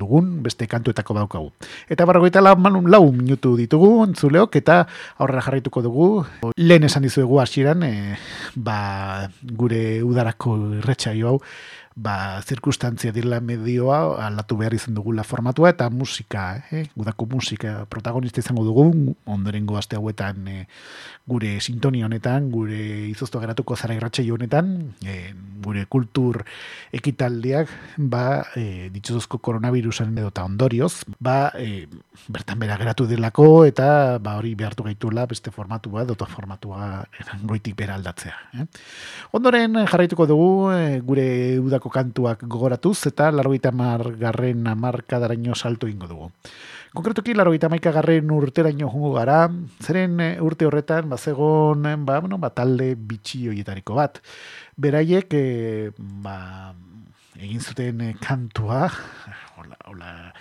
dugun 0.00 0.40
beste 0.42 0.66
kantuetako 0.66 1.14
daukagu. 1.20 1.52
Eta 1.92 2.06
barrogeita 2.08 2.42
lau, 2.42 2.56
manun 2.56 2.88
lau 2.90 3.04
minutu 3.12 3.54
ditugu, 3.60 3.90
entzuleok, 4.08 4.56
eta 4.58 4.80
aurrera 5.18 5.44
jarraituko 5.44 5.84
dugu. 5.84 6.08
Lehen 6.56 6.88
esan 6.88 7.06
dizuegu 7.06 7.38
hasieran, 7.44 7.84
eh, 7.86 8.16
ba, 8.56 9.28
gure 9.42 10.02
udarako 10.02 10.56
irratxa 10.80 11.12
hau, 11.12 11.38
ba, 11.96 12.40
zirkustantzia 12.42 13.12
dira 13.12 13.40
medioa 13.40 14.26
aldatu 14.26 14.56
behar 14.60 14.74
izan 14.74 14.94
dugula 14.94 15.24
formatua 15.24 15.72
eta 15.72 15.88
musika, 15.90 16.62
eh? 16.70 16.86
udako 16.96 17.26
musika 17.34 17.84
protagonista 17.90 18.40
izango 18.40 18.64
dugu, 18.64 19.14
ondorengo 19.26 19.76
aste 19.76 19.96
hauetan 19.96 20.48
eh, 20.48 20.66
gure 21.28 21.58
sintonia 21.60 22.06
honetan, 22.06 22.50
gure 22.50 22.80
izoztu 23.10 23.40
geratuko 23.42 23.76
zara 23.76 23.94
irratxei 23.94 24.28
honetan, 24.30 24.94
eh, 25.06 25.32
gure 25.62 25.84
kultur 25.86 26.42
ekitaldiak, 26.92 27.70
ba, 27.96 28.42
eh, 28.56 28.88
dituzuzko 28.92 29.38
koronavirusen 29.38 30.16
edo 30.18 30.32
ondorioz, 30.42 31.04
ba, 31.20 31.52
eh, 31.54 31.86
bertan 32.28 32.58
bera 32.58 32.76
geratu 32.76 33.06
dilako 33.06 33.64
eta 33.68 34.18
ba, 34.18 34.36
hori 34.40 34.54
behartu 34.58 34.84
gaituela 34.86 35.26
beste 35.26 35.50
formatua, 35.50 36.02
edo 36.02 36.16
formatua 36.26 37.04
goitik 37.42 37.76
bera 37.76 37.94
aldatzea. 37.94 38.34
Eh? 38.58 38.66
Ondoren 39.32 39.84
jarraituko 39.86 40.26
dugu 40.26 40.70
eh, 40.74 41.00
gure 41.04 41.58
udako 41.60 41.81
kantuak 41.90 42.44
gogoratuz 42.46 43.06
eta 43.06 43.30
largoita 43.32 43.70
garren 44.18 44.66
amarkadaraino 44.66 45.54
salto 45.54 45.88
ingo 45.88 46.06
dugu. 46.06 46.30
Konkretuki, 46.92 47.32
laro 47.32 47.52
gita 47.52 47.68
garren 47.68 48.30
urteraino 48.30 48.90
jungo 48.90 49.14
gara, 49.14 49.48
zeren 49.80 50.20
eh, 50.20 50.36
urte 50.42 50.66
horretan, 50.66 51.08
bazegon, 51.08 51.86
eh, 51.86 51.96
ba, 51.96 52.20
bueno, 52.20 52.36
ba, 52.36 52.50
talde 52.50 52.94
bitxi 52.96 53.48
hoietariko 53.48 53.94
bat. 53.94 54.20
Beraiek, 54.76 55.32
e, 55.32 55.90
ba, 55.96 56.74
egin 57.40 57.60
zuten 57.60 58.14
kantua, 58.20 58.90
hola, 59.56 59.78
hola, 59.88 60.34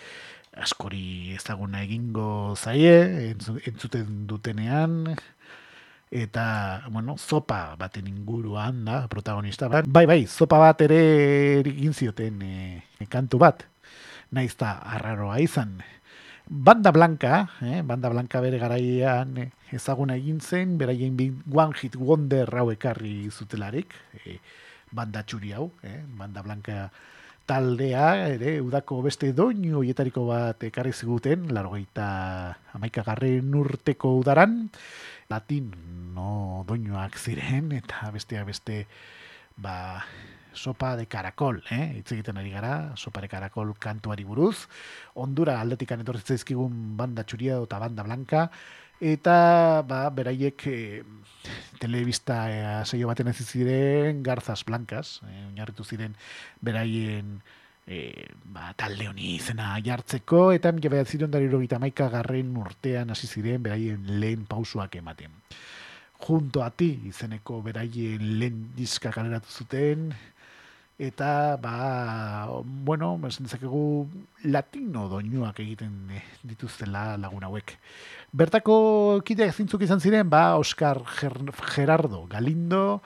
askori 0.59 1.31
ezaguna 1.37 1.83
egingo 1.85 2.53
zaie, 2.57 3.31
entzu- 3.31 3.61
entzuten 3.65 4.27
dutenean, 4.27 5.15
eta, 6.11 6.83
bueno, 6.91 7.15
zopa 7.17 7.75
baten 7.79 8.07
inguruan 8.11 8.83
da, 8.85 9.07
protagonista 9.07 9.71
bat. 9.71 9.87
Bai, 9.87 10.05
bai, 10.05 10.25
zopa 10.27 10.59
bat 10.59 10.83
ere 10.83 10.99
egin 11.63 11.95
zioten 11.95 12.43
e, 12.43 13.07
kantu 13.09 13.39
bat, 13.39 13.63
naiz 14.35 14.53
da 14.59 14.75
arraroa 14.97 15.39
izan. 15.39 15.79
Banda 16.51 16.91
Blanca, 16.91 17.47
eh, 17.63 17.79
Banda 17.81 18.09
Blanca 18.11 18.41
bere 18.43 18.57
garaian 18.59 19.37
ezaguna 19.71 20.17
egin 20.19 20.41
zen, 20.41 20.77
beraien 20.77 21.15
One 21.47 21.71
Hit 21.79 21.95
Wonder 21.95 22.49
hau 22.59 22.67
ekarri 22.73 23.29
zutelarik, 23.31 23.95
eh, 24.25 24.39
banda 24.91 25.23
txuri 25.23 25.53
hau, 25.53 25.71
eh, 25.81 26.03
Banda 26.03 26.41
Blanca 26.43 26.89
taldea, 27.45 28.27
ere, 28.35 28.59
udako 28.59 29.01
beste 29.01 29.31
doinu 29.31 29.79
hoietariko 29.79 30.25
bat 30.27 30.63
ekarri 30.67 30.91
ziguten, 30.91 31.47
largoita 31.55 32.57
amaikagarren 32.75 33.55
urteko 33.55 34.17
udaran, 34.19 34.69
latino 35.31 36.65
doinuak 36.67 37.17
ziren, 37.17 37.71
eta 37.77 38.11
besteak 38.11 38.45
beste, 38.51 38.85
ba, 39.57 40.03
sopa 40.53 40.95
de 40.99 41.07
karakol, 41.07 41.61
eh? 41.71 41.97
hitz 41.97 42.11
egiten 42.11 42.37
ari 42.37 42.51
gara, 42.51 42.91
sopa 42.99 43.23
de 43.23 43.29
karakol 43.31 43.73
kantuari 43.79 44.25
buruz, 44.27 44.67
ondura 45.15 45.59
aldetikan 45.61 46.03
etorri 46.03 46.21
zaizkigun 46.25 46.97
banda 46.99 47.23
txuria 47.23 47.61
eta 47.63 47.79
banda 47.79 48.03
blanca, 48.03 48.49
eta 49.01 49.81
ba, 49.87 50.03
beraiek 50.13 50.67
eh, 50.69 51.01
telebista 51.81 52.43
eh, 52.51 52.83
seio 52.85 53.09
baten 53.09 53.31
ez 53.31 53.39
ziren 53.41 54.21
garzas 54.23 54.61
blancas, 54.67 55.21
eh, 55.25 55.47
oinarritu 55.47 55.87
ziren 55.87 56.15
beraien 56.61 57.39
e, 57.91 58.27
ba, 58.55 58.71
talde 58.79 59.09
honi 59.09 59.35
izena 59.35 59.73
jartzeko, 59.83 60.51
eta 60.55 60.71
mila 60.71 60.93
behatziron 60.93 61.31
dariro 61.31 61.59
maika 61.79 62.07
garren 62.09 62.55
urtean 62.57 63.11
hasi 63.11 63.27
ziren 63.27 63.63
beraien 63.63 64.19
lehen 64.19 64.45
pausuak 64.45 64.95
ematen. 64.95 65.31
Junto 66.21 66.63
a 66.63 66.69
ti 66.69 66.99
izeneko 67.09 67.61
beraien 67.61 68.39
lehen 68.39 68.69
diska 68.77 69.11
kaleratu 69.11 69.49
zuten, 69.49 70.11
eta 71.01 71.57
ba, 71.57 72.47
bueno, 72.63 73.19
esan 73.27 73.47
dezakegu 73.49 74.07
latino 74.43 75.07
doinuak 75.09 75.59
egiten 75.59 75.95
dituztela 76.45 77.17
lagun 77.17 77.43
hauek. 77.43 77.73
Bertako 78.31 79.21
kideak 79.25 79.55
zintzuk 79.57 79.81
izan 79.81 79.99
ziren, 79.99 80.29
ba, 80.29 80.55
Oscar 80.61 81.01
Ger- 81.17 81.51
Gerardo 81.73 82.27
Galindo, 82.29 83.01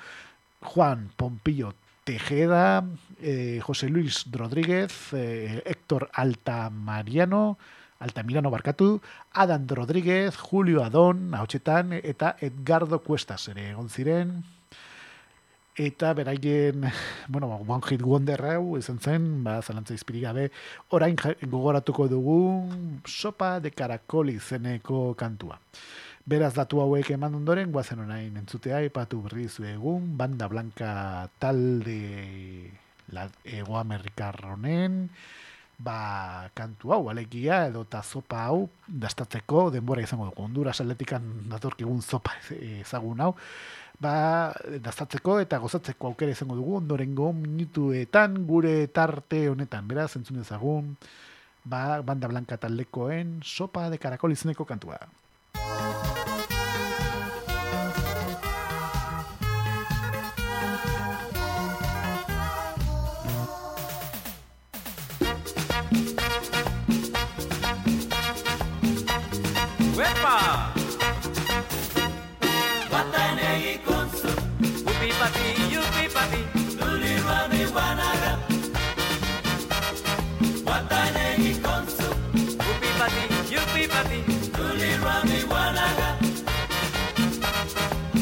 Juan 0.62 1.10
Pompillo 1.16 1.74
Tejeda, 2.06 2.84
eh, 3.22 3.60
José 3.64 3.90
Luis 3.90 4.26
Rodríguez, 4.32 5.14
eh, 5.14 5.62
Héctor 5.66 6.10
Altamariano, 6.14 7.58
Altamirano 8.00 8.52
barkatu, 8.52 9.02
Adam 9.32 9.68
Rodríguez, 9.68 10.36
Julio 10.36 10.84
Adon, 10.84 11.34
ahotsetan, 11.34 11.94
eta 11.94 12.36
Edgardo 12.42 13.02
Cuestas 13.02 13.48
ere 13.48 13.70
egon 13.72 13.90
ziren, 13.90 14.44
eta 15.76 16.14
beraien, 16.14 16.86
bueno, 17.28 17.48
ba, 17.48 17.56
One 17.56 17.84
Hit 17.88 18.02
Wonder 18.02 18.46
hau 18.46 18.78
izan 18.78 19.00
zen, 19.00 19.44
ba, 19.44 19.62
zalantza 19.62 19.96
izpirik 19.96 20.28
gabe, 20.28 20.50
orain 20.90 21.16
gogoratuko 21.42 22.08
dugu 22.12 22.40
sopa 23.08 23.60
de 23.60 23.72
karakol 23.72 24.30
izeneko 24.36 25.14
kantua. 25.16 25.60
Beraz 26.26 26.56
datu 26.56 26.80
hauek 26.82 27.12
eman 27.14 27.36
ondoren, 27.38 27.72
guazen 27.72 28.02
orain 28.02 28.38
entzutea, 28.38 28.82
ipatu 28.82 29.22
berri 29.22 29.46
egun, 29.72 30.18
banda 30.18 30.48
blanca 30.48 31.30
talde 31.40 32.85
ego 33.44 33.78
amerikar 33.78 34.40
honen, 34.46 35.10
ba, 35.78 36.50
kantu 36.56 36.94
hau, 36.94 37.10
alegia, 37.10 37.66
edo 37.68 37.84
eta 37.86 38.02
zopa 38.04 38.46
hau, 38.48 38.70
dastatzeko 38.88 39.70
denbora 39.72 40.04
izango 40.04 40.30
dugu. 40.30 40.46
Honduras 40.48 40.80
atletikan 40.82 41.26
datorkigun 41.52 42.02
zopa 42.02 42.36
ezagun 42.52 43.22
hau, 43.26 43.34
ba, 44.00 44.54
dastatzeko 44.84 45.40
eta 45.44 45.60
gozatzeko 45.64 46.14
aukera 46.14 46.32
izango 46.32 46.56
dugu, 46.56 46.78
ondorengo 46.82 47.32
minutuetan 47.34 48.42
gure 48.48 48.88
tarte 48.88 49.48
honetan, 49.50 49.88
beraz, 49.88 50.16
entzun 50.16 50.42
dezagun, 50.42 50.96
ba, 51.66 52.02
banda 52.02 52.32
blanca 52.32 52.58
taldekoen 52.58 53.40
sopa 53.44 53.90
de 53.90 54.00
karakol 54.00 54.36
izeneko 54.36 54.66
kantua. 54.66 55.00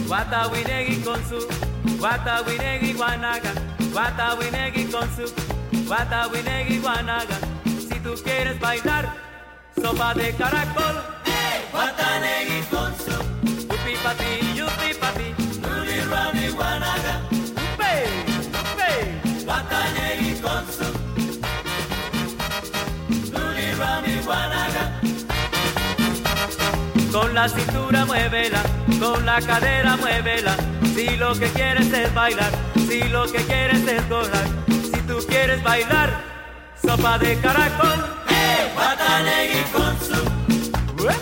Wata 0.09 0.47
winegi 0.51 0.95
konsu, 1.05 1.39
wata 2.01 2.41
winegi 2.47 2.93
wanaga, 2.99 3.51
wata 3.95 4.35
winegi 4.39 4.83
konsu, 4.91 5.25
wata 5.89 6.27
winegi 6.31 6.79
wanaga. 6.79 7.37
Si 7.65 7.99
tú 7.99 8.13
quieres 8.23 8.59
bailar, 8.59 9.05
sopa 9.81 10.13
de 10.13 10.33
caracol. 10.33 10.95
Guatanegui 11.71 12.61
con 12.69 12.93
su 13.03 13.15
upi 13.73 13.93
pati, 14.03 14.31
yupi 14.57 14.93
pati, 15.01 15.27
nuli 15.61 15.99
rami 16.11 16.47
guanaga. 16.57 17.13
Con 27.11 27.35
la 27.35 27.47
cintura 27.47 28.05
muévela, 28.05 28.61
con 28.99 29.25
la 29.25 29.39
cadera 29.41 29.97
muévela. 29.97 30.55
Si 30.95 31.15
lo 31.17 31.33
que 31.33 31.47
quieres 31.51 31.91
es 31.93 32.13
bailar, 32.13 32.51
si 32.87 33.03
lo 33.03 33.31
que 33.31 33.39
quieres 33.45 33.87
es 33.87 34.09
gozar, 34.09 34.47
si 34.67 34.99
tú 35.01 35.17
quieres 35.27 35.61
bailar, 35.61 36.09
sopa 36.81 37.17
de 37.19 37.37
caracol. 37.37 37.99
¡Eh! 38.29 38.71
Guatanegui 38.73 39.63
con 39.71 39.99
su 39.99 41.07
¿Eh? 41.07 41.17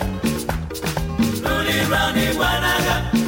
Luli 1.42 1.80
Rani 1.90 2.26
Guanaga. 2.36 3.21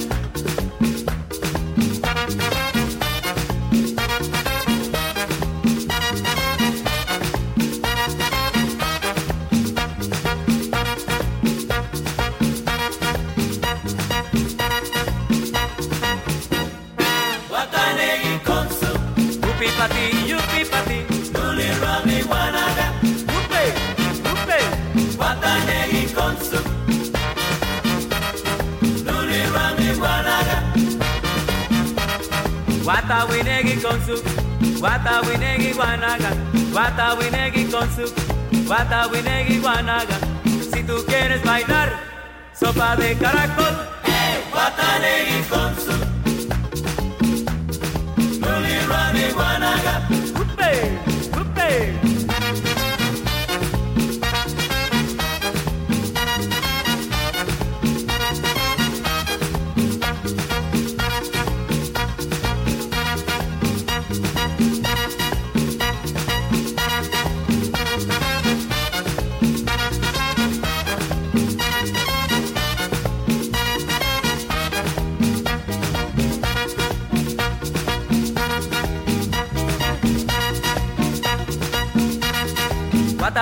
Upi 19.65 19.73
pati, 19.81 20.05
yupi 20.29 20.61
pati, 20.69 20.99
Luli 21.33 21.69
Rani 21.81 22.23
Guanaga. 22.29 22.87
Upe, 23.33 23.63
upe, 24.33 24.59
Guatanegui 25.17 26.13
con 26.13 26.37
su 26.37 26.61
Luli 29.07 29.41
Rani 29.55 29.95
Guanaga. 29.97 30.57
Guata 32.83 33.25
winegi 33.31 33.81
con 33.81 33.99
su 34.05 34.23
Guata 34.81 35.23
winegi 35.23 35.73
guanaga 35.73 36.29
Guata 36.71 37.15
winegi 37.15 37.67
con 37.71 37.89
su 37.97 38.13
Guata 38.67 39.07
winegi 39.07 39.61
guanaga 39.61 40.19
Si 40.71 40.83
tú 40.85 41.03
quieres 41.07 41.43
bailar 41.43 41.89
Sopa 42.53 42.97
de 42.97 43.17
caracol. 43.17 43.75
¡Eh! 44.05 44.45
Guatanegui 44.53 45.43
con 45.49 46.14
money, 48.89 49.21
money, 49.21 49.33
guanaga. 49.33 49.95
Whoopee, 50.35 50.81
whoopee. 51.33 52.14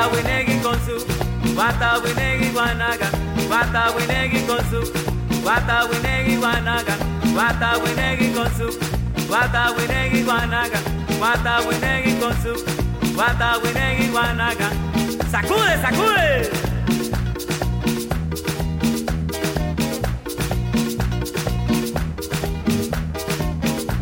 Bata 0.03 0.17
winegi 0.17 0.55
konsu, 0.65 1.07
wata 1.57 1.99
winegi 2.03 2.51
wanaga, 2.57 3.07
bata 3.51 3.83
winegi 3.95 4.41
konsu, 4.49 4.81
bata 5.45 5.87
winegi 5.91 6.37
wanaga, 6.43 6.95
bata 7.37 7.79
winegi 7.83 8.35
konsu, 8.35 8.67
bata 9.31 9.71
winegi 9.77 10.25
wanaga, 10.25 10.79
bata 11.21 11.61
winegi 11.69 12.13
konsu, 12.21 12.53
wata 13.17 13.59
winegi 13.63 14.11
wanaga. 14.11 14.69
Sacude, 15.31 15.79
sacude. 15.83 16.51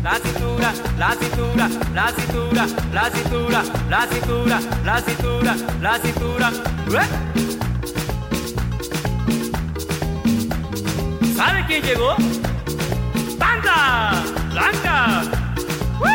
That's. 0.03 0.40
Cintura, 0.61 0.73
la 1.03 1.15
cintura, 1.15 1.67
la 1.93 2.11
cintura, 2.11 2.67
la 2.93 3.09
cintura, 3.09 3.63
la 3.89 4.07
cintura, 4.07 4.59
la 4.83 5.01
cintura, 5.01 5.55
la 5.81 5.99
cintura. 5.99 6.51
¡Eh! 6.91 7.07
¿Sabe 11.35 11.65
quién 11.67 11.81
llegó? 11.83 12.15
¡Blanca! 13.37 14.11
¡Blanca! 14.51 15.23
¡Woo! 15.99 16.07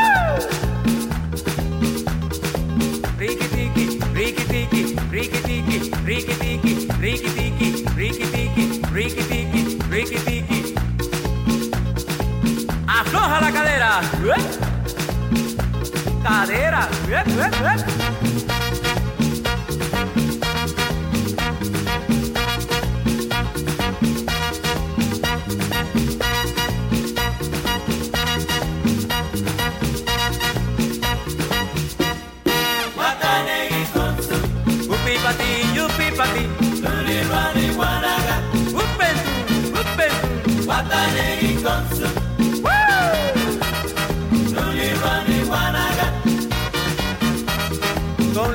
Riki 3.18 3.46
tiki, 3.48 3.98
riki 4.14 4.44
tiki, 4.44 4.96
riki 5.10 5.38
tiki, 5.42 5.90
riki 6.04 6.34
tiki, 6.34 6.72
riki 7.00 7.28
tiki, 7.30 7.68
riki 7.96 8.24
tiki, 8.26 8.64
riki 8.94 9.22
tiki, 9.22 9.78
riki 9.90 10.18
tiki. 10.24 10.35
La 14.00 14.36
cadera. 16.22 16.88
¿Eh? 17.08 17.50
Cadera. 17.50 18.15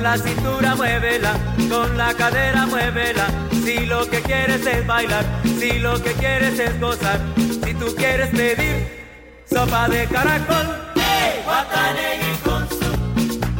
Con 0.02 0.10
la 0.10 0.18
cintura 0.18 0.74
muévela, 0.74 1.34
con 1.70 1.96
la 1.96 2.12
cadera 2.12 2.66
muévela. 2.66 3.28
Si 3.52 3.86
lo 3.86 4.04
que 4.10 4.20
quieres 4.20 4.66
es 4.66 4.84
bailar, 4.84 5.24
si 5.60 5.78
lo 5.78 5.94
que 6.02 6.10
quieres 6.14 6.58
es 6.58 6.80
gozar, 6.80 7.20
si 7.36 7.72
tú 7.74 7.94
quieres 7.94 8.30
pedir 8.30 9.06
sopa 9.48 9.88
de 9.88 10.08
caracol, 10.08 10.66
¡Hey! 10.96 11.44
Watanegi 11.46 12.36
con 12.42 12.68
su 12.68 12.82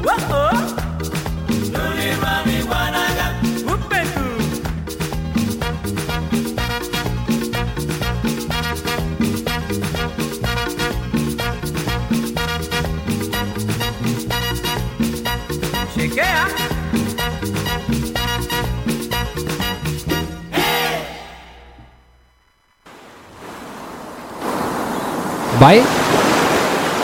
¡Oh, 0.05 0.35
oh! 0.35 0.53
Bai? 25.63 25.79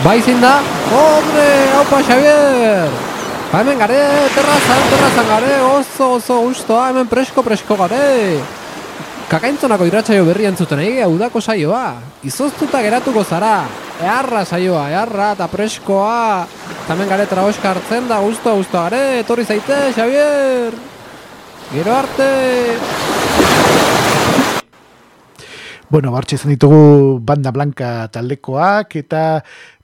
Bai 0.03 0.19
zein 0.19 0.41
da? 0.43 0.57
Hombre, 0.91 1.47
haupa 1.77 2.01
Xavier! 2.03 2.91
Ba 3.53 3.61
hemen 3.63 3.79
gare, 3.79 3.99
terrazan, 4.35 4.81
terrazan 4.91 5.29
gare, 5.31 5.53
oso, 5.63 6.09
oso 6.17 6.41
gustoa, 6.43 6.89
hemen 6.91 7.07
presko, 7.07 7.45
presko 7.47 7.77
gare! 7.79 8.41
Kakaintzonako 9.31 9.87
irratsaio 9.87 10.27
berri 10.27 10.49
entzuten 10.51 10.83
egi, 10.83 11.07
udako 11.07 11.39
saioa. 11.39 12.01
Izoztuta 12.27 12.83
geratuko 12.83 13.23
zara. 13.23 13.61
Eharra 14.03 14.43
saioa, 14.43 14.89
eharra 14.91 15.33
eta 15.37 15.47
preskoa. 15.55 16.47
Eta 16.83 16.97
hemen 16.97 17.15
gare 17.15 17.31
traboska 17.31 17.77
hartzen 17.77 18.11
da, 18.11 18.19
gusto, 18.27 18.57
gusto 18.59 18.83
gare, 18.89 19.21
etorri 19.21 19.47
zaite, 19.47 19.85
Xavier! 19.95 20.75
Gero 21.77 21.95
arte! 21.95 22.33
Bueno, 25.89 26.11
bartxe 26.13 26.37
izan 26.37 26.51
ditugu 26.53 27.17
Banda 27.25 27.49
Blanca 27.49 28.11
taldekoak 28.13 28.93
eta 29.01 29.21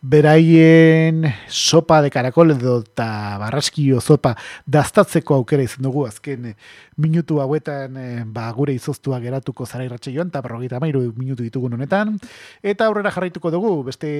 beraien 0.04 1.22
sopa 1.48 2.02
de 2.04 2.10
karakol 2.12 2.52
edo 2.52 2.74
eta 2.82 3.06
barraskio 3.40 4.02
sopa 4.04 4.34
daztatzeko 4.68 5.38
aukera 5.38 5.64
izan 5.64 5.86
dugu 5.86 6.02
azken 6.04 6.50
eh, 6.50 6.52
minutu 7.00 7.38
hauetan 7.40 7.96
eh, 7.96 8.20
ba, 8.26 8.50
gure 8.52 8.74
izoztua 8.76 9.22
geratuko 9.22 9.64
zara 9.64 9.86
irratxe 9.88 10.12
joan 10.12 10.28
eta 10.28 10.44
berrogeita 10.44 10.82
mairu 10.84 11.06
minutu 11.16 11.40
ditugun 11.40 11.78
honetan 11.78 12.18
eta 12.60 12.90
aurrera 12.90 13.14
jarraituko 13.16 13.54
dugu 13.56 13.72
beste, 13.88 14.12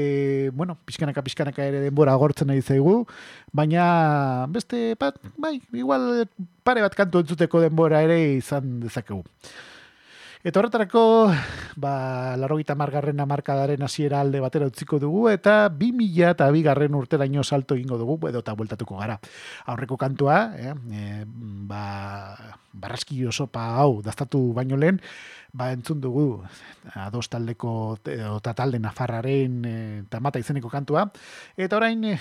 bueno, 0.55 0.79
pixkanaka 0.89 1.27
pixkanaka 1.29 1.69
ere 1.69 1.85
denbora 1.85 2.17
agortzen 2.17 2.49
nahi 2.49 2.65
zaigu 2.65 3.03
baina 3.53 4.49
beste 4.49 4.97
bat, 4.97 5.21
bai, 5.37 5.59
igual 5.77 6.25
pare 6.65 6.81
bat 6.81 6.97
kantu 6.97 7.27
entzuteko 7.27 7.61
denbora 7.69 8.01
ere 8.09 8.23
izan 8.41 8.81
dezakegu. 8.81 9.21
Eta 10.45 10.61
horretarako, 10.61 11.33
ba, 11.81 12.37
laro 12.37 12.59
gita 12.59 12.75
margarren 12.77 13.23
amarkadaren 13.23 13.81
hasiera 13.87 14.19
alde 14.21 14.43
batera 14.45 14.67
utziko 14.69 14.99
dugu, 15.01 15.23
eta 15.31 15.71
bi 15.73 15.89
mila 15.97 16.35
eta 16.35 16.51
bi 16.53 16.61
garren 16.67 16.99
urteraino 16.99 17.41
salto 17.41 17.79
egingo 17.79 17.97
dugu, 17.97 18.19
edo 18.29 18.43
eta 18.45 18.53
bueltatuko 18.53 18.99
gara. 19.01 19.17
Aurreko 19.73 19.97
kantua, 19.97 20.37
eh, 20.61 20.75
e, 20.93 21.25
ba, 21.65 22.37
barraskio 22.75 23.33
sopa 23.33 23.71
hau 23.81 24.03
daztatu 24.05 24.53
baino 24.53 24.77
lehen, 24.77 25.01
ba, 25.57 25.73
entzun 25.73 26.05
dugu, 26.05 26.29
ados 26.93 27.31
taldeko, 27.33 27.97
eta 28.05 28.53
talde 28.53 28.85
nafarraren 28.85 29.61
e, 29.65 29.77
tamata 30.13 30.45
izeneko 30.45 30.69
kantua, 30.69 31.09
eta 31.57 31.81
orain 31.81 32.05
e, 32.05 32.19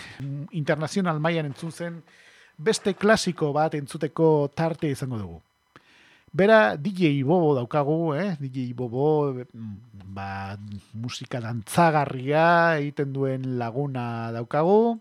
internazional 0.63 1.19
mailan 1.19 1.51
entzun 1.51 1.75
zen, 1.75 2.03
beste 2.55 2.95
klasiko 2.95 3.51
bat 3.51 3.75
entzuteko 3.75 4.47
tarte 4.55 4.95
izango 4.95 5.19
dugu. 5.19 5.43
Bera 6.33 6.73
DJ 6.81 7.21
Bobo 7.21 7.53
daukagu, 7.53 8.17
eh? 8.17 8.33
DJ 8.41 8.73
Bobo, 8.73 9.37
mm, 9.53 10.01
ba, 10.17 10.57
musika 10.97 11.37
dantzagarria 11.37 12.73
egiten 12.81 13.13
duen 13.13 13.59
laguna 13.61 14.33
daukagu. 14.33 14.97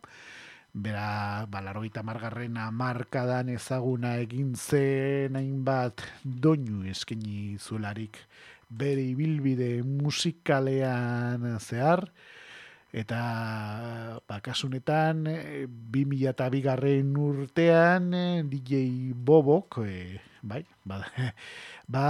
Bera, 0.77 1.49
ba, 1.49 1.63
larogeita 1.65 2.05
margarren 2.05 2.59
amarkadan 2.61 3.49
ezaguna 3.49 4.19
egin 4.21 4.53
zen 4.61 5.39
hainbat 5.41 6.05
doinu 6.21 6.85
eskaini 6.93 7.57
zuelarik 7.57 8.21
bere 8.69 9.01
ibilbide 9.01 9.81
musikalean 9.89 11.49
zehar. 11.65 12.11
Eta 12.93 14.21
ba, 14.29 14.37
kasunetan, 14.45 15.25
eh, 15.33 15.65
2000 15.65 16.29
eta 16.29 16.51
bigarren 16.53 17.17
urtean 17.17 18.13
eh, 18.13 18.45
DJ 18.45 19.17
Bobok, 19.17 19.81
eh, 19.89 20.21
bai, 20.43 20.63
ba, 20.85 21.01
ba, 21.95 22.07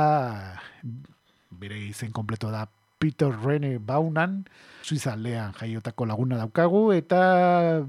bere 1.52 1.78
izen 1.86 2.12
kompleto 2.12 2.50
da 2.50 2.66
Peter 3.02 3.32
Rene 3.34 3.78
Baunan, 3.82 4.44
Suizaldean 4.86 5.56
jaiotako 5.58 6.06
laguna 6.06 6.38
daukagu, 6.38 6.84
eta 6.94 7.82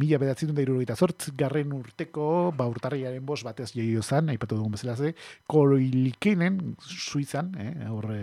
mila 0.00 0.20
bedatzen 0.22 0.54
da 0.56 0.64
irurogeita 0.64 0.96
zortz 0.96 1.34
garren 1.36 1.74
urteko, 1.76 2.24
ba 2.56 2.64
urtarriaren 2.72 3.24
bos 3.26 3.42
batez 3.44 3.70
jaio 3.74 4.00
zan, 4.02 4.32
aipatu 4.32 4.56
dugun 4.56 4.72
bezala 4.78 4.96
ze, 4.96 5.12
koroilikenen, 5.48 6.58
Suizan, 6.80 7.52
eh, 7.60 7.74
horre, 7.92 8.22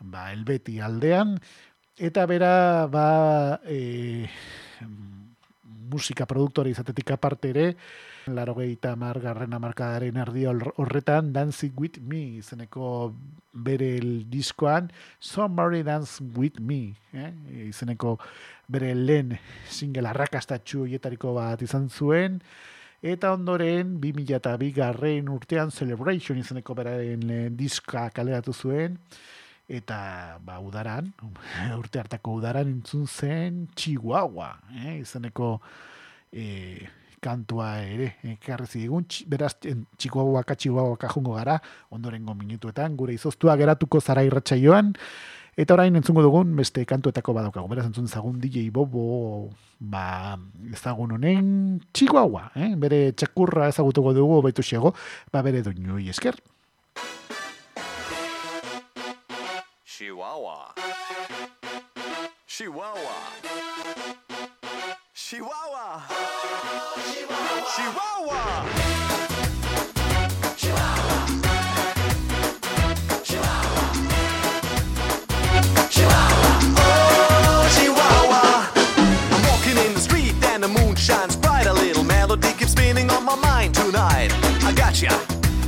ba, 0.00 0.30
elbeti 0.32 0.80
aldean, 0.80 1.36
eta 2.00 2.24
bera, 2.26 2.54
ba, 2.90 3.60
e, 3.68 4.24
musika 5.90 6.26
produktore 6.26 6.70
izatetik 6.70 7.10
aparte 7.14 7.50
ere, 7.54 7.66
larogeita 8.32 8.94
margarren 8.96 9.52
amarkadaren 9.52 10.16
erdi 10.16 10.46
horretan 10.46 11.32
Dancing 11.32 11.74
With 11.78 12.00
Me 12.00 12.22
izeneko 12.40 13.12
bere 13.52 13.96
el 13.98 14.30
diskoan 14.30 14.90
Somebody 15.20 15.82
Dance 15.82 16.24
With 16.36 16.60
Me 16.60 16.94
eh? 17.12 17.32
izeneko 17.68 18.16
bere 18.68 18.94
lehen 18.94 19.36
single 19.68 20.08
arrakastatxu 20.08 20.86
hietariko 20.88 21.34
bat 21.36 21.62
izan 21.62 21.90
zuen 21.90 22.40
eta 23.04 23.34
ondoren 23.36 23.98
2002 24.00 24.72
garren 24.72 25.28
urtean 25.28 25.70
Celebration 25.70 26.40
izeneko 26.40 26.74
beraren 26.74 27.26
lehen 27.28 27.56
diska 27.60 28.08
kaleratu 28.14 28.56
zuen 28.56 28.98
eta 29.68 30.36
ba 30.44 30.58
udaran 30.60 31.12
urte 31.80 32.02
hartako 32.02 32.38
udaran 32.40 32.68
entzun 32.68 33.06
zen 33.06 33.66
Chihuahua 33.74 34.50
eh? 34.84 35.00
izeneko 35.00 35.60
eh, 36.32 36.84
kantua 37.24 37.68
ere 37.80 38.10
ekarri 38.34 38.66
zigun, 38.68 39.06
beraz 39.30 39.54
txikoagoaka 39.62 40.56
txikoagoaka 40.60 41.08
jungo 41.14 41.38
gara, 41.38 41.56
ondorengo 41.94 42.34
minutuetan, 42.36 42.98
gure 43.00 43.16
izoztua 43.16 43.56
geratuko 43.60 44.00
zara 44.00 44.24
irratsaioan 44.26 44.92
eta 45.56 45.76
orain 45.76 45.94
entzungo 45.96 46.24
dugun 46.24 46.52
beste 46.58 46.84
kantuetako 46.90 47.36
badaukagu, 47.38 47.70
beraz 47.70 47.86
entzun 47.86 48.10
zagun 48.10 48.40
DJ 48.42 48.68
Bobo, 48.74 49.50
ba, 49.78 50.34
ezagun 50.74 51.14
honen 51.16 51.46
txikoagua, 51.94 52.50
eh? 52.58 52.74
bere 52.80 53.06
txakurra 53.16 53.70
ezagutuko 53.72 54.12
dugu, 54.16 54.42
baitu 54.44 54.66
xego, 54.66 54.92
ba 55.32 55.44
bere 55.46 55.62
doinu 55.64 56.02
esker. 56.10 56.36
Chihuahua. 59.96 60.74
Chihuahua. 62.48 63.14
Chihuahua. 65.14 66.02
Chihuahua. 67.76 68.40
Chihuahua, 70.56 71.22
Chihuahua, 73.22 73.84
Chihuahua. 75.88 76.54
Chihuahua. 77.70 78.42
I'm 79.30 79.42
walking 79.46 79.78
in 79.78 79.94
the 79.94 80.00
street 80.00 80.34
and 80.46 80.64
the 80.64 80.68
moon 80.68 80.96
shines 80.96 81.36
bright. 81.36 81.66
A 81.66 81.72
little 81.72 82.02
melody 82.02 82.52
keeps 82.54 82.72
spinning 82.72 83.10
on 83.10 83.24
my 83.24 83.36
mind 83.36 83.76
tonight. 83.76 84.32
I 84.64 84.72
gotcha. 84.74 85.16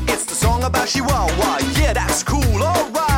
It's 0.08 0.24
the 0.24 0.34
song 0.34 0.64
about 0.64 0.88
Chihuahua. 0.88 1.60
Yeah, 1.78 1.92
that's 1.92 2.24
cool. 2.24 2.42
Alright. 2.60 3.15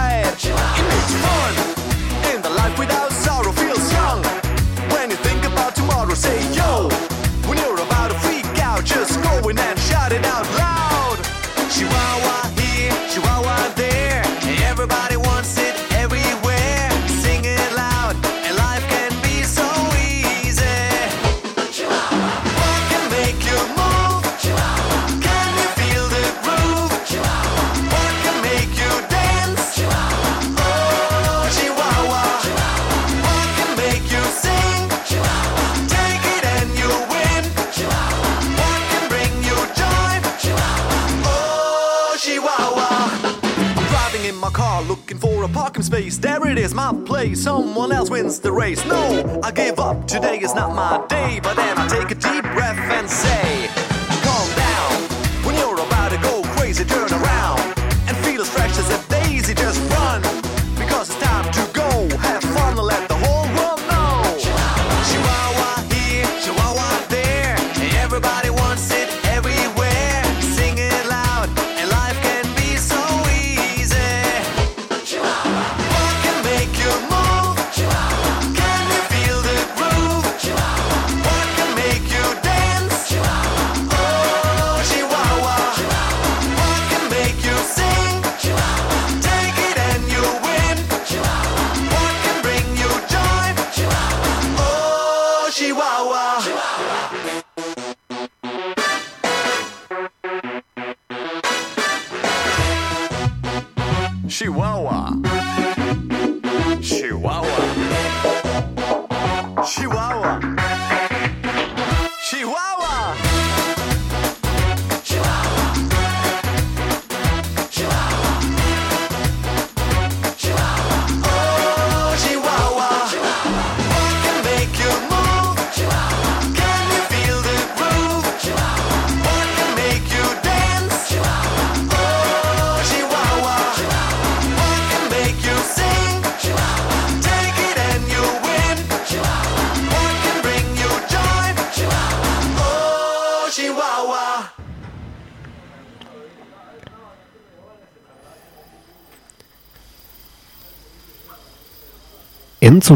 Is, 46.68 46.74
my 46.74 46.92
place. 47.04 47.42
Someone 47.42 47.92
else 47.92 48.10
wins 48.10 48.40
the 48.40 48.52
race. 48.52 48.84
No, 48.86 49.40
I 49.42 49.50
give 49.50 49.78
up. 49.78 50.06
Today 50.06 50.38
is 50.38 50.54
not 50.54 50.74
my 50.74 51.04
day. 51.08 51.40
But 51.42 51.56
then 51.56 51.78
I 51.78 51.88
take 51.88 52.10
a 52.10 52.14
deep 52.14 52.37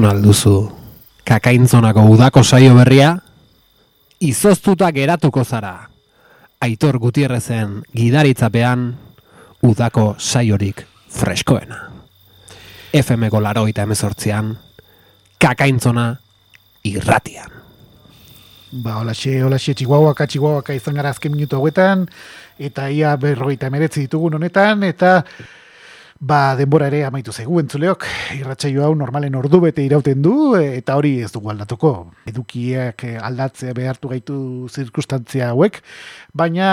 Entzun 0.03 0.17
alduzu, 0.19 0.73
kakaintzonako 1.23 2.03
udako 2.11 2.43
saio 2.43 2.75
berria, 2.75 3.13
izoztuta 4.19 4.89
geratuko 4.91 5.45
zara. 5.45 5.91
Aitor 6.59 6.99
Gutierrezen 6.99 7.77
gidaritzapean, 7.95 8.83
udako 9.63 10.17
saiorik 10.19 10.83
freskoena. 11.07 11.79
FM-ko 12.91 13.39
laroita 13.47 13.87
emezortzian, 13.87 14.51
kakaintzona 15.39 16.09
irratian. 16.83 17.55
Ba, 18.73 18.99
holaxe, 19.05 19.39
holaxe, 19.47 19.77
txihuahuaka, 19.79 20.27
txihuahuaka 20.27 20.75
izan 20.75 20.99
gara 20.99 21.15
azken 21.15 21.37
minutu 21.37 21.63
hauetan, 21.63 22.09
eta 22.59 22.91
ia 22.91 23.15
berrogeita 23.15 23.71
emeretzi 23.71 24.09
ditugun 24.09 24.35
honetan, 24.35 24.83
eta 24.83 25.21
ba, 26.23 26.55
denbora 26.55 26.87
ere 26.87 27.01
amaitu 27.03 27.33
zaigu 27.35 27.59
entzuleok, 27.59 28.05
irratsaio 28.37 28.85
hau 28.87 28.93
normalen 28.95 29.35
ordu 29.35 29.59
bete 29.65 29.83
irauten 29.83 30.21
du, 30.23 30.55
e, 30.55 30.77
eta 30.79 30.95
hori 30.95 31.17
ez 31.27 31.33
dugu 31.35 31.51
aldatuko. 31.51 31.91
Edukiak 32.31 33.03
eh, 33.09 33.17
aldatzea 33.19 33.75
behartu 33.75 34.13
gaitu 34.13 34.37
zirkustantzia 34.71 35.49
hauek, 35.51 35.81
baina 36.33 36.69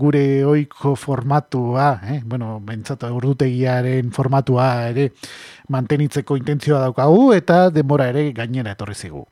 gure 0.00 0.24
oiko 0.42 0.96
formatua, 0.98 1.92
eh? 2.10 2.18
bueno, 2.26 2.56
bentsatu 2.66 3.12
ordutegiaren 3.14 4.10
formatua 4.16 4.66
ere 4.90 5.12
mantenitzeko 5.70 6.34
intentzioa 6.40 6.80
daukagu, 6.88 7.28
eta 7.36 7.68
denbora 7.70 8.08
ere 8.10 8.32
gainera 8.34 8.74
etorri 8.74 8.98
zigu. 8.98 9.22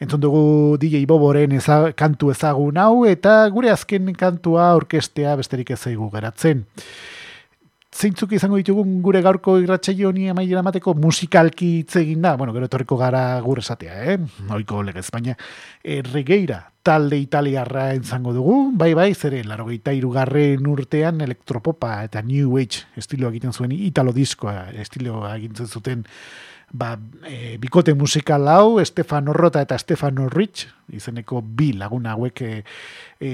Entzun 0.00 0.20
dugu 0.20 0.42
DJ 0.80 1.06
Boboren 1.08 1.56
eza, 1.56 1.86
kantu 1.96 2.34
ezagun 2.34 2.76
hau 2.80 3.06
eta 3.08 3.46
gure 3.52 3.72
azken 3.72 4.12
kantua 4.12 4.74
orkestea 4.76 5.38
besterik 5.40 5.72
ez 5.72 5.80
zaigu 5.80 6.08
geratzen. 6.12 6.66
Zeintzuk 7.90 8.30
izango 8.36 8.54
ditugun 8.60 9.00
gure 9.02 9.18
gaurko 9.20 9.56
irratsaio 9.58 10.12
honi 10.12 10.28
amaiera 10.30 10.62
mateko 10.62 10.94
musikalki 10.94 11.70
hitz 11.80 11.96
egin 11.98 12.22
da, 12.22 12.36
bueno, 12.38 12.52
gero 12.54 12.68
etorriko 12.70 12.96
gara 12.96 13.22
gure 13.42 13.64
esatea, 13.64 13.96
eh? 14.12 14.18
Oiko 14.54 14.84
legez, 14.86 15.08
baina 15.10 15.34
e, 15.82 15.98
talde 16.82 17.18
italiarra 17.18 17.94
izango 17.94 18.32
dugu, 18.32 18.70
bai 18.72 18.94
bai, 18.94 19.12
zere, 19.14 19.42
larogeita 19.44 19.92
irugarren 19.92 20.66
urtean 20.70 21.20
elektropopa 21.20 22.04
eta 22.04 22.22
new 22.22 22.56
age 22.58 22.86
estiloa 22.96 23.30
egiten 23.34 23.52
zuen, 23.52 23.72
italo 23.72 24.12
diskoa 24.12 24.70
estiloa 24.70 25.34
egiten 25.36 25.66
zuten 25.66 26.06
ba, 26.72 26.98
e, 27.26 27.58
bikote 27.58 27.94
musikal 27.94 28.48
hau, 28.48 28.78
Stefano 28.84 29.32
Rota 29.32 29.60
eta 29.60 29.78
Stefano 29.78 30.28
Rich, 30.28 30.68
izeneko 30.90 31.42
bi 31.42 31.72
lagun 31.78 32.06
hauek 32.10 32.42
e, 32.42 32.50
e, 33.20 33.30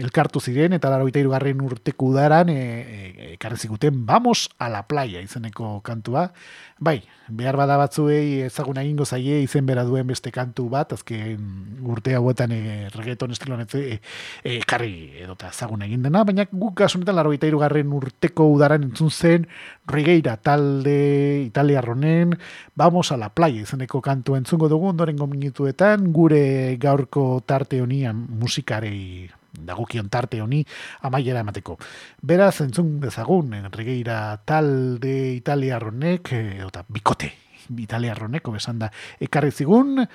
elkartu 0.00 0.40
ziren, 0.40 0.72
eta 0.74 0.90
laro 0.90 1.06
garren 1.30 1.60
urteko 1.60 2.06
udaran 2.06 2.48
e, 2.48 3.36
e, 3.38 3.56
ziguten 3.56 4.06
Vamos 4.06 4.48
a 4.58 4.68
la 4.68 4.86
playa 4.86 5.20
izeneko 5.20 5.80
kantua. 5.82 6.32
Bai, 6.78 7.02
behar 7.28 7.56
bada 7.56 7.76
batzuei 7.76 8.42
ezaguna 8.46 8.82
egingo 8.82 9.04
zaie 9.04 9.42
izen 9.42 9.66
bera 9.66 9.84
duen 9.84 10.06
beste 10.06 10.30
kantu 10.30 10.68
bat, 10.68 10.92
azken 10.92 11.82
urte 11.84 12.14
hauetan 12.14 12.52
e, 12.52 12.88
reggaeton 12.94 13.30
estiloan 13.30 13.66
e, 13.74 14.00
e, 14.44 14.56
ekarri 14.58 15.22
edota 15.22 15.50
ezaguna 15.50 15.86
egin 15.86 16.02
dena, 16.02 16.24
baina 16.24 16.46
guk 16.50 16.74
kasunetan 16.80 17.16
laro 17.16 17.30
garren 17.58 17.92
urteko 17.92 18.48
udaran 18.50 18.82
entzun 18.82 19.10
zen 19.10 19.46
Regeira 19.86 20.36
talde 20.36 21.42
italiarronen 21.44 22.38
Vamos 22.74 23.12
a 23.12 23.16
la 23.16 23.30
playa 23.34 23.62
izeneko 23.62 24.00
kantu 24.00 24.36
entzungo 24.36 24.68
dugu 24.68 24.88
ondorengo 24.92 25.26
minutuetan 25.26 26.12
gure 26.12 26.76
gaurko 26.76 27.42
tarte 27.46 27.80
honi 27.82 28.04
musikarei 28.12 29.28
dagokion 29.52 30.08
tarte 30.08 30.40
honi 30.40 30.64
amaiera 31.02 31.40
emateko. 31.40 31.76
Beraz, 32.22 32.60
entzun 32.60 33.00
dezagun, 33.00 33.54
eh, 33.54 33.68
regeira 33.72 34.40
talde 34.44 35.34
italiarronek, 35.34 36.32
eh, 36.32 36.62
eta 36.66 36.84
bikote 36.88 37.32
italiarroneko 37.70 38.52
besan 38.52 38.78
da, 38.78 38.90
ekarri 39.20 39.50
zigun, 39.50 40.06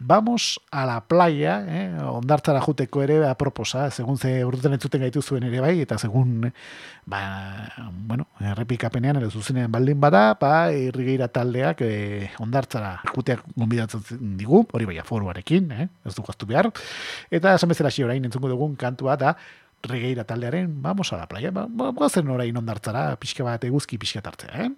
Vamos 0.00 0.60
a 0.70 0.86
la 0.86 1.00
playa, 1.08 1.64
eh? 1.66 1.98
ondartzara 1.98 2.60
juteko 2.62 3.02
ere 3.02 3.16
aproposa, 3.26 3.88
segun 3.90 4.16
ze 4.16 4.44
urten 4.46 4.76
entzuten 4.76 5.02
gaitu 5.02 5.22
zuen 5.22 5.42
ere 5.48 5.58
bai, 5.58 5.80
eta 5.82 5.98
segun, 5.98 6.52
ba, 7.04 7.18
bueno, 8.06 8.28
errepikapenean 8.38 9.18
ere 9.18 9.30
zuzenean 9.30 9.72
baldin 9.74 9.98
bada, 9.98 10.36
ba, 10.38 10.70
irrigeira 10.70 11.26
taldeak 11.34 11.82
eh, 11.82 12.30
ondartzara 12.38 13.00
juteak 13.10 13.42
gonbidatzen 13.56 14.38
digu, 14.38 14.62
hori 14.70 14.86
bai 14.86 15.00
aforuarekin, 15.02 15.72
eh? 15.74 15.88
ez 16.06 16.14
du 16.14 16.22
gaztu 16.22 16.46
behar, 16.46 16.70
eta 17.34 17.56
esan 17.58 17.74
bezala 17.74 17.90
orain 18.06 18.24
entzungo 18.24 18.54
dugun 18.54 18.78
kantua 18.78 19.18
da, 19.18 19.34
regeira 19.82 20.22
taldearen, 20.22 20.78
vamos 20.80 21.12
a 21.12 21.16
la 21.16 21.26
playa, 21.26 21.50
ba, 21.50 21.66
ba, 21.66 21.90
goazen 21.90 22.30
orain 22.30 22.56
ondartzara, 22.56 23.16
pixka 23.18 23.42
bat 23.42 23.66
eguzki 23.66 23.98
pixka 23.98 24.22
tartzea, 24.22 24.62
eh? 24.62 24.70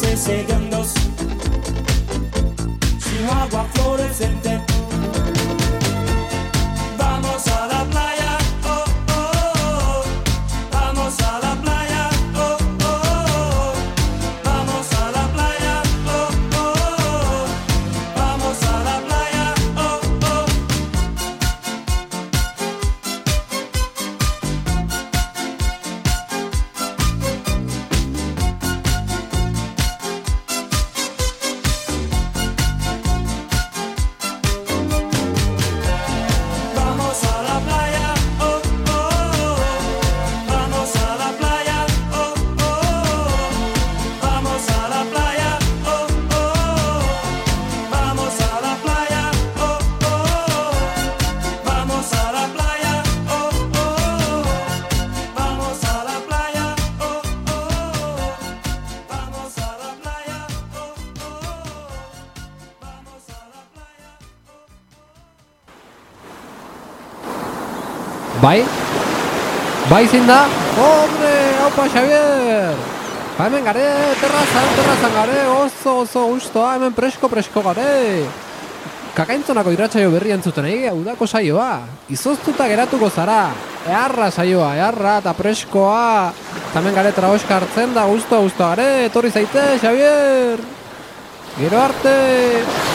15 0.00 0.16
segundos. 0.16 0.94
Chihuahua 3.00 3.64
fluorescente. 3.74 4.57
Bai 69.98 70.06
da? 70.06 70.46
Hombre, 70.78 71.30
haupa 71.58 71.88
Xavier! 71.90 72.70
Ba, 73.34 73.46
hemen 73.48 73.64
gare, 73.66 73.86
terrazan, 74.20 74.68
terrazan 74.76 75.10
gare, 75.10 75.38
oso, 75.50 75.94
oso 76.04 76.22
gustoa, 76.30 76.76
hemen 76.76 76.94
presko, 76.94 77.26
presko 77.26 77.64
gare. 77.66 78.22
Kakaintzonako 79.16 79.72
irratsaio 79.74 80.12
berri 80.12 80.36
entzuten 80.36 80.68
egi, 80.70 80.92
udako 80.94 81.26
saioa. 81.26 81.80
Izoztuta 82.14 82.68
geratuko 82.70 83.10
zara. 83.10 83.48
Eharra 83.88 84.30
saioa, 84.30 84.76
eharra 84.78 85.16
eta 85.18 85.32
preskoa. 85.34 86.30
Hemen 86.78 86.94
gare 86.94 87.10
traoska 87.16 87.58
hartzen 87.58 87.90
da, 87.98 88.06
gustoa, 88.06 88.44
gustoa 88.46 88.76
gare, 88.76 89.08
etorri 89.08 89.34
zaite, 89.34 89.66
Xavier! 89.82 90.62
Gero 91.58 91.82
arte! 91.82 92.87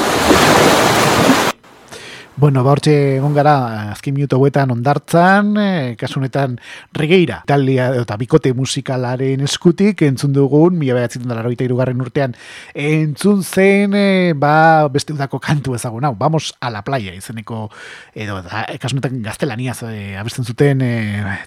Bueno, 2.44 2.60
ba 2.60 2.74
hortxe 2.74 2.94
egon 3.22 3.32
gara 3.32 3.54
azken 3.94 4.18
minutu 4.18 4.36
hauetan 4.36 4.74
ondartzan, 4.74 5.54
e, 5.56 5.68
kasu 5.96 6.18
honetan 6.20 6.58
regeira, 6.92 7.38
talia 7.48 7.86
eta 8.02 8.18
bikote 8.20 8.52
musikalaren 8.52 9.40
eskutik 9.46 10.02
entzun 10.04 10.34
dugun, 10.36 10.76
mila 10.76 10.98
behatzen 10.98 11.24
da 11.24 11.38
laroita 11.38 11.64
irugarren 11.64 12.04
urtean, 12.04 12.36
entzun 12.76 13.46
zen, 13.48 13.96
e, 13.96 14.34
ba, 14.36 14.90
beste 14.92 15.16
udako 15.16 15.40
kantu 15.40 15.78
ezagun, 15.78 16.04
hau, 16.04 16.18
vamos 16.20 16.50
a 16.60 16.68
la 16.74 16.82
playa 16.84 17.14
izeneko, 17.16 17.70
edo, 18.12 18.42
da, 18.44 18.66
e, 18.68 18.76
kasu 18.76 18.98
honetan 18.98 19.24
gaztelaniaz 19.24 19.78
e, 19.88 20.18
abesten 20.20 20.44
zuten 20.44 20.84
e, 20.84 20.92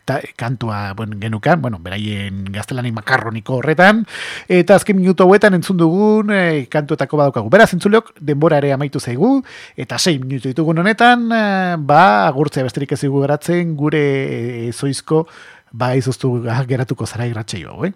ta, 0.09 0.23
kantua 0.41 0.95
bueno, 0.97 1.21
genukan, 1.21 1.61
bueno, 1.61 1.83
beraien 1.85 2.41
gaztelani 2.57 2.95
makarroniko 2.97 3.59
horretan, 3.59 4.07
eta 4.49 4.81
azken 4.81 4.97
minutu 5.03 5.29
hauetan 5.29 5.61
entzun 5.61 5.77
dugun 5.77 6.33
e, 6.33 6.65
kantuetako 6.73 7.21
badaukagu. 7.21 7.53
Beraz, 7.53 7.69
entzuleok, 7.77 8.15
denbora 8.17 8.65
ere 8.65 8.73
amaitu 8.73 9.05
zaigu, 9.05 9.43
eta 9.77 10.01
sei 10.01 10.17
minutu 10.25 10.49
ditugun 10.49 10.86
honetan, 10.87 11.33
eh, 11.35 11.75
ba, 11.83 12.29
agurtzea 12.29 12.63
besterik 12.63 12.93
ez 12.95 13.01
dugu 13.03 13.25
geratzen, 13.25 13.75
gure 13.75 13.99
eh, 13.99 14.73
zoizko, 14.73 15.25
ba, 15.73 15.97
izoztu 15.99 16.45
geratuko 16.69 17.07
zara 17.07 17.27
irratxe 17.27 17.59
hau, 17.67 17.83
eh? 17.89 17.91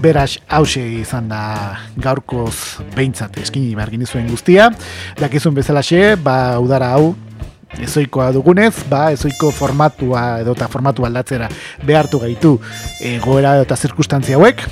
Beraz, 0.00 0.38
hause 0.48 0.80
izan 1.02 1.28
da 1.28 1.42
gaurkoz 1.96 2.80
behintzat 2.96 3.36
eskini 3.40 3.74
behar 3.76 3.92
ginizuen 3.92 4.28
guztia. 4.28 4.70
Dakizun 5.20 5.54
bezalaxe, 5.56 6.16
ba, 6.16 6.56
udara 6.64 6.94
hau, 6.96 7.14
ezoikoa 7.76 8.30
dugunez, 8.32 8.86
ba, 8.88 9.10
ezoiko 9.12 9.50
formatua 9.52 10.40
edo 10.40 10.56
eta 10.56 10.70
formatu 10.72 11.04
aldatzera 11.04 11.50
behartu 11.84 12.22
gaitu 12.24 12.56
egoera 13.00 13.58
eta 13.66 13.76
zirkustantzia 13.76 14.40
hauek. 14.40 14.64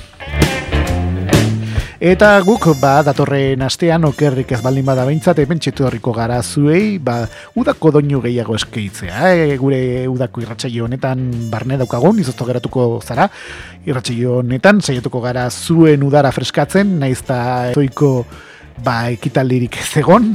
Eta 2.03 2.33
guk, 2.43 2.65
ba, 2.83 2.97
datorren 3.07 3.61
astean 3.63 4.03
okerrik 4.09 4.51
ez 4.57 4.59
baldin 4.59 4.83
bada 4.89 5.05
behintzat, 5.07 5.39
hemen 5.39 5.61
txetu 5.63 5.87
gara 6.17 6.41
zuei, 6.43 6.99
ba, 6.99 7.29
udako 7.55 7.93
doinu 7.95 8.19
gehiago 8.25 8.57
eskeitzea. 8.59 9.31
E, 9.31 9.57
gure 9.57 10.09
udako 10.11 10.43
irratsaio 10.43 10.89
honetan 10.89 11.23
barne 11.49 11.79
daukagun, 11.79 12.19
izozto 12.19 12.45
geratuko 12.45 13.01
zara, 13.07 13.29
irratsaio 13.87 14.41
honetan, 14.41 14.81
saiatuko 14.83 15.21
gara 15.21 15.49
zuen 15.49 16.03
udara 16.03 16.33
freskatzen, 16.33 16.99
naiz 16.99 17.21
eta 17.21 17.71
zoiko 17.73 18.27
ba, 18.83 19.07
ekitaldirik 19.15 19.79
ez 19.79 19.91
egon. 20.03 20.35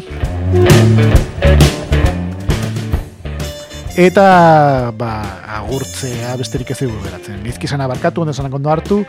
Eta 3.97 4.93
ba, 4.93 5.41
agurtzea 5.57 6.35
besterik 6.37 6.69
ez 6.69 6.75
dugu 6.83 6.99
geratzen. 7.01 7.39
Izkizana 7.49 7.87
barkatu, 7.89 8.21
ondo 8.21 8.33
zanak 8.33 8.53
ondo 8.53 8.69
hartu, 8.69 8.99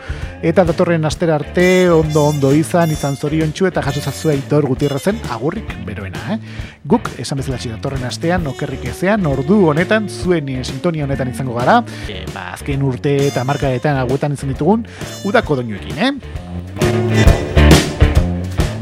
eta 0.41 0.63
datorren 0.65 1.03
astera 1.05 1.35
arte 1.37 1.91
ondo 1.93 2.23
ondo 2.25 2.49
izan, 2.57 2.89
izan 2.89 3.13
zorion 3.15 3.53
eta 3.67 3.83
jaso 3.85 4.01
zazua 4.01 4.33
itor 4.33 4.65
gutirrazen 4.65 5.19
agurrik 5.29 5.75
beroena. 5.85 6.17
Eh? 6.33 6.39
Guk, 6.83 7.05
esan 7.19 7.37
bezala 7.37 7.59
datorren 7.61 8.03
astean, 8.03 8.47
okerrik 8.47 8.85
ezean, 8.85 9.27
ordu 9.27 9.67
honetan, 9.69 10.09
zuen 10.09 10.49
eh, 10.49 10.63
sintonia 10.63 11.03
honetan 11.03 11.29
izango 11.29 11.53
gara, 11.53 11.83
e, 12.07 12.25
ba, 12.33 12.53
azken 12.53 12.81
urte 12.81 13.27
eta 13.27 13.43
markaetan 13.43 13.95
aguetan 13.95 14.33
izan 14.33 14.49
ditugun, 14.49 14.87
udako 15.23 15.55
doinuekin, 15.61 15.99
eh? 15.99 16.11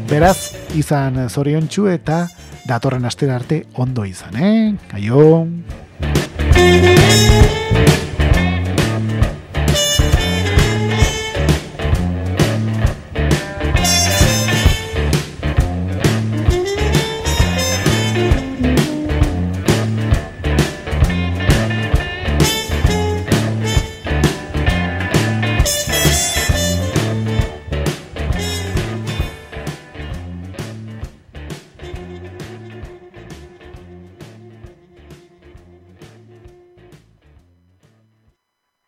Beraz, 0.07 0.55
izan 0.73 1.27
zorion 1.27 1.67
eta 1.91 2.29
datorren 2.65 3.03
astera 3.03 3.35
arte 3.35 3.65
ondo 3.75 4.05
izan, 4.05 4.35
eh? 4.39 4.73
Aio! 4.93 5.47
Thank 6.57 7.31
you. 7.31 7.36